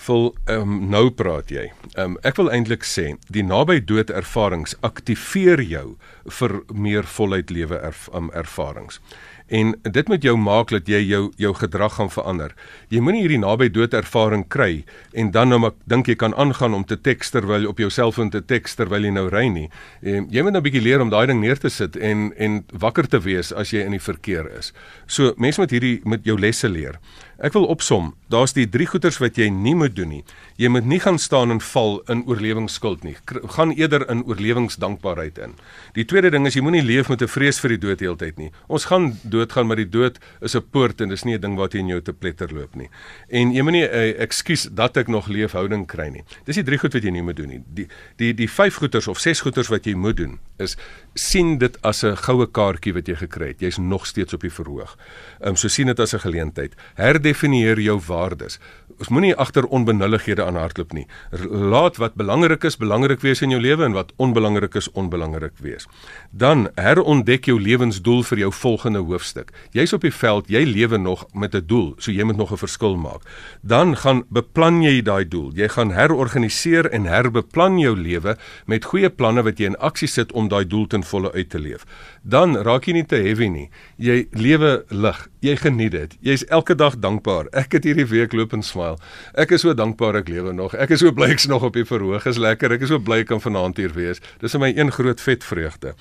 Vol 0.07 0.33
ehm 0.51 0.65
um, 0.65 0.73
nou 0.91 1.05
praat 1.15 1.53
jy. 1.55 1.69
Ehm 1.93 2.17
um, 2.17 2.17
ek 2.27 2.41
wil 2.41 2.51
eintlik 2.51 2.83
sê 2.83 3.05
die 3.31 3.45
naby 3.47 3.79
dood 3.79 4.11
ervarings 4.11 4.75
aktiveer 4.83 5.63
jou 5.63 5.85
vir 6.41 6.57
meer 6.75 7.07
voluit 7.07 7.55
lewe 7.55 7.79
erf, 7.79 8.09
um, 8.11 8.33
ervarings. 8.35 8.99
En 9.49 9.75
dit 9.83 10.09
moet 10.09 10.23
jou 10.23 10.37
maak 10.41 10.71
dat 10.73 10.87
jy 10.89 11.03
jou 11.05 11.33
jou 11.37 11.53
gedrag 11.55 11.95
gaan 11.99 12.11
verander. 12.11 12.55
Jy 12.89 13.03
moenie 13.05 13.21
hierdie 13.21 13.41
naby 13.43 13.69
dood 13.69 13.93
ervaring 13.95 14.47
kry 14.49 14.85
en 15.13 15.31
dan 15.35 15.53
nou 15.53 15.59
maar 15.61 15.75
dink 15.85 16.09
jy 16.09 16.17
kan 16.17 16.35
aangaan 16.35 16.75
om 16.75 16.85
te 16.85 16.97
teks 16.97 17.31
terwyl 17.35 17.69
op 17.69 17.79
jou 17.79 17.91
selfoon 17.91 18.31
te 18.33 18.41
teks 18.41 18.75
terwyl 18.75 19.05
jy 19.05 19.13
nou 19.13 19.27
ry 19.29 19.45
nie. 19.53 19.69
En 20.01 20.31
jy 20.33 20.43
moet 20.43 20.53
nou 20.53 20.61
'n 20.61 20.65
bietjie 20.65 20.83
leer 20.83 21.01
om 21.01 21.11
daai 21.11 21.27
ding 21.27 21.41
neer 21.41 21.59
te 21.59 21.69
sit 21.69 21.97
en 21.97 22.33
en 22.37 22.65
wakker 22.73 23.07
te 23.07 23.21
wees 23.21 23.53
as 23.53 23.71
jy 23.71 23.85
in 23.85 23.93
die 23.93 24.01
verkeer 24.01 24.49
is. 24.59 24.73
So 25.07 25.35
mense 25.37 25.61
moet 25.61 25.71
hierdie 25.71 26.01
met 26.05 26.25
jou 26.25 26.39
lesse 26.39 26.69
leer. 26.69 26.99
Ek 27.39 27.53
wil 27.53 27.67
opsom. 27.67 28.15
Daar's 28.31 28.53
die 28.55 28.67
drie 28.69 28.87
goeters 28.87 29.19
wat 29.19 29.37
jy 29.37 29.49
nie 29.51 29.75
moet 29.75 29.97
doen 29.97 30.09
nie. 30.09 30.25
Jy 30.57 30.69
moet 30.69 30.87
nie 30.87 31.01
gaan 31.03 31.19
staan 31.19 31.51
en 31.51 31.61
val 31.61 32.01
in 32.13 32.23
oorlewingsskuld 32.31 33.03
nie. 33.03 33.17
Gaan 33.57 33.75
eerder 33.75 34.07
in 34.11 34.23
oorlewingsdankbaarheid 34.25 35.39
in. 35.39 35.57
Die 35.99 36.05
tweede 36.05 36.31
ding 36.31 36.47
is 36.47 36.55
jy 36.55 36.63
moenie 36.63 36.83
leef 36.83 37.09
met 37.09 37.23
'n 37.23 37.29
vrees 37.29 37.59
vir 37.61 37.75
die 37.75 37.79
dood 37.79 38.01
heeltyd 38.01 38.39
nie. 38.39 38.51
Ons 38.69 38.85
gaan 38.85 39.19
doodgaan, 39.23 39.67
maar 39.67 39.77
die 39.77 39.91
dood 39.91 40.19
is 40.41 40.55
'n 40.55 40.63
poort 40.71 41.01
en 41.01 41.09
dis 41.09 41.25
nie 41.25 41.35
'n 41.35 41.41
ding 41.41 41.57
wat 41.57 41.75
in 41.75 41.89
jou 41.89 42.01
te 42.01 42.13
pletter 42.13 42.53
loop 42.55 42.75
nie. 42.75 42.89
En 43.29 43.53
jy 43.53 43.63
moenie 43.63 43.85
'n 43.85 43.95
uh, 43.95 44.21
ekskuus 44.21 44.69
dat 44.73 44.97
ek 44.97 45.09
nog 45.09 45.29
leef 45.29 45.53
houding 45.53 45.87
kry 45.87 46.09
nie. 46.09 46.25
Dis 46.45 46.57
die 46.57 46.65
drie 46.65 46.79
goed 46.79 46.93
wat 46.93 47.03
jy 47.03 47.11
nie 47.11 47.23
moet 47.23 47.37
doen 47.37 47.49
nie. 47.49 47.63
Die 47.75 47.89
die 48.17 48.35
die 48.35 48.49
vyf 48.49 48.77
goeters 48.77 49.09
of 49.09 49.19
ses 49.19 49.41
goeters 49.41 49.69
wat 49.69 49.85
jy 49.85 49.95
moet 49.95 50.17
doen 50.17 50.39
is 50.59 50.77
sien 51.15 51.59
dit 51.59 51.79
as 51.83 52.05
'n 52.05 52.17
goue 52.17 52.47
kaartjie 52.47 52.95
wat 52.95 53.07
jy 53.07 53.15
gekry 53.15 53.49
het. 53.49 53.61
Jy's 53.61 53.79
nog 53.79 54.07
steeds 54.07 54.35
op 54.35 54.41
die 54.41 54.51
verhoog. 54.51 54.97
Ehm 55.41 55.49
um, 55.49 55.57
so 55.57 55.69
sien 55.69 55.87
dit 55.87 56.01
as 56.01 56.15
'n 56.15 56.21
geleentheid. 56.21 56.75
Herdefinieer 57.25 57.81
jou 57.81 57.97
waardes. 58.05 58.59
Ons 59.01 59.09
moenie 59.09 59.33
agter 59.41 59.65
onbenullighede 59.73 60.45
aanhardloop 60.45 60.93
nie. 60.95 61.07
Laat 61.49 61.97
wat 61.99 62.19
belangrik 62.21 62.67
is 62.69 62.77
belangrik 62.77 63.23
wees 63.25 63.41
in 63.43 63.51
jou 63.51 63.61
lewe 63.63 63.87
en 63.87 63.95
wat 63.97 64.13
onbelangrik 64.23 64.77
is 64.77 64.91
onbelangrik 64.93 65.57
wees. 65.65 65.89
Dan 66.31 66.69
herontdek 66.77 67.49
jou 67.49 67.57
lewensdoel 67.61 68.23
vir 68.29 68.43
jou 68.45 68.51
volgende 68.53 69.01
hoofstuk. 69.09 69.55
Jy's 69.73 69.97
op 69.97 70.05
die 70.05 70.13
veld, 70.13 70.51
jy 70.53 70.67
lewe 70.69 70.99
nog 70.99 71.25
met 71.33 71.55
'n 71.55 71.67
doel, 71.67 71.95
so 71.99 72.13
jy 72.13 72.25
moet 72.25 72.37
nog 72.37 72.53
'n 72.53 72.61
verskil 72.61 72.97
maak. 72.97 73.23
Dan 73.63 73.97
gaan 73.97 74.25
beplan 74.29 74.83
jy 74.83 75.03
daai 75.03 75.25
doel. 75.29 75.51
Jy 75.55 75.69
gaan 75.69 75.91
herorganiseer 75.91 76.91
en 76.91 77.07
herbeplan 77.07 77.79
jou 77.79 77.97
lewe 77.97 78.37
met 78.67 78.85
goeie 78.85 79.11
planne 79.11 79.43
wat 79.43 79.59
jy 79.59 79.65
in 79.65 79.79
aksie 79.79 80.09
sit 80.09 80.33
om 80.33 80.49
daai 80.49 80.67
doel 80.67 80.87
ten 80.87 81.03
volle 81.03 81.33
uit 81.33 81.51
te 81.51 81.59
leef. 81.59 81.85
Dan 82.23 82.57
raak 82.57 82.85
jy 82.85 82.93
nie 82.93 83.07
te 83.07 83.17
heavy 83.17 83.49
nie. 83.49 83.71
Jy 83.97 84.29
lewe 84.31 84.85
lig. 84.91 85.29
Jy 85.45 85.59
geniet 85.61 85.93
dit. 85.93 86.13
Jy's 86.25 86.43
elke 86.49 86.73
dag 86.75 86.95
dankbaar. 86.97 87.51
Ek 87.53 87.75
het 87.77 87.85
hierdie 87.85 88.07
week 88.09 88.33
loop 88.33 88.55
en 88.57 88.63
smile. 88.65 88.97
Ek 89.37 89.51
is 89.53 89.61
so 89.61 89.75
dankbaar 89.77 90.17
ek 90.23 90.31
lewe 90.33 90.55
nog. 90.57 90.73
Ek 90.81 90.95
is 90.97 91.03
so 91.03 91.13
bly 91.13 91.35
ek's 91.35 91.45
nog 91.51 91.67
op 91.69 91.75
die 91.77 91.85
verhoog. 91.85 92.25
Is 92.31 92.41
lekker. 92.41 92.73
Ek 92.73 92.87
is 92.87 92.89
so 92.89 92.97
bly 92.97 93.19
ek 93.21 93.29
kan 93.29 93.43
vanaand 93.45 93.77
hier 93.77 93.93
wees. 93.93 94.23
Dis 94.41 94.57
vir 94.57 94.63
my 94.63 94.71
een 94.73 94.93
groot 94.95 95.21
vet 95.21 95.45
vreugde. 95.45 95.93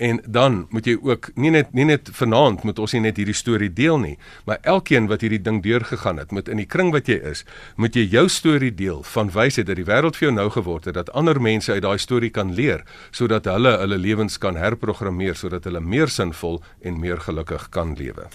En 0.00 0.22
dan 0.24 0.56
moet 0.72 0.88
jy 0.88 0.96
ook 0.96 1.28
nie 1.36 1.52
net 1.52 1.76
nie 1.76 1.84
net 1.84 2.08
vanaand 2.16 2.64
moet 2.64 2.80
ons 2.80 2.96
nie 2.96 3.02
net 3.04 3.20
hierdie 3.20 3.36
storie 3.36 3.68
deel 3.72 4.00
nie, 4.00 4.16
maar 4.48 4.64
elkeen 4.64 5.10
wat 5.12 5.24
hierdie 5.24 5.42
ding 5.44 5.62
deurgegaan 5.64 6.20
het, 6.20 6.32
moet 6.32 6.48
in 6.52 6.60
die 6.60 6.68
kring 6.68 6.92
wat 6.96 7.08
jy 7.08 7.16
is, 7.20 7.44
moet 7.76 7.96
jy 7.96 8.04
jou 8.16 8.26
storie 8.32 8.72
deel 8.72 9.02
van 9.12 9.32
wysheid 9.32 9.68
dat 9.68 9.80
die 9.80 9.88
wêreld 9.88 10.16
vir 10.16 10.28
jou 10.28 10.34
nou 10.36 10.48
geword 10.52 10.88
het, 10.88 10.96
dat 10.96 11.12
ander 11.16 11.40
mense 11.40 11.72
uit 11.72 11.84
daai 11.84 11.98
storie 12.00 12.32
kan 12.32 12.52
leer 12.56 12.84
sodat 13.12 13.48
hulle 13.48 13.76
hulle 13.80 14.00
lewens 14.00 14.40
kan 14.40 14.56
herprogrammeer 14.56 15.36
sodat 15.36 15.68
hulle 15.68 15.80
meer 15.80 16.12
sinvol 16.12 16.62
en 16.80 17.00
meer 17.00 17.20
gelukkig 17.24 17.68
kan 17.72 17.96
lewe. 17.96 18.28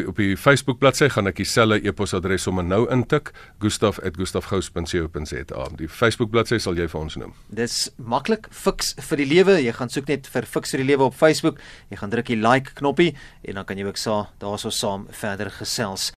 op 0.07 0.17
die 0.17 0.37
Facebook 0.37 0.79
bladsy 0.79 1.09
gaan 1.09 1.27
ek 1.27 1.37
dieselfde 1.37 1.85
e-posadres 1.85 2.43
sommer 2.43 2.65
nou 2.65 2.91
intik 2.91 3.31
gustaf@gustafgous.co.za. 3.59 5.69
Die 5.77 5.89
Facebook 5.89 6.31
bladsy 6.31 6.59
sal 6.59 6.75
jy 6.75 6.89
vir 6.89 7.01
ons 7.01 7.17
noem. 7.17 7.33
Dis 7.49 7.91
maklik, 7.97 8.47
fiks 8.51 8.95
vir 8.99 9.17
die 9.17 9.27
lewe. 9.27 9.63
Jy 9.63 9.73
gaan 9.73 9.89
soek 9.89 10.09
net 10.09 10.27
vir 10.27 10.43
fiks 10.43 10.71
vir 10.71 10.79
die 10.79 10.87
lewe 10.87 11.03
op 11.03 11.15
Facebook. 11.15 11.59
Jy 11.89 11.97
gaan 11.97 12.11
druk 12.11 12.27
die 12.27 12.37
like 12.37 12.71
knoppie 12.75 13.17
en 13.43 13.55
dan 13.55 13.65
kan 13.65 13.79
jy 13.79 13.85
ook 13.85 13.97
sa 13.97 14.29
daarso 14.39 14.71
saam 14.71 15.07
verder 15.11 15.51
gesels. 15.51 16.13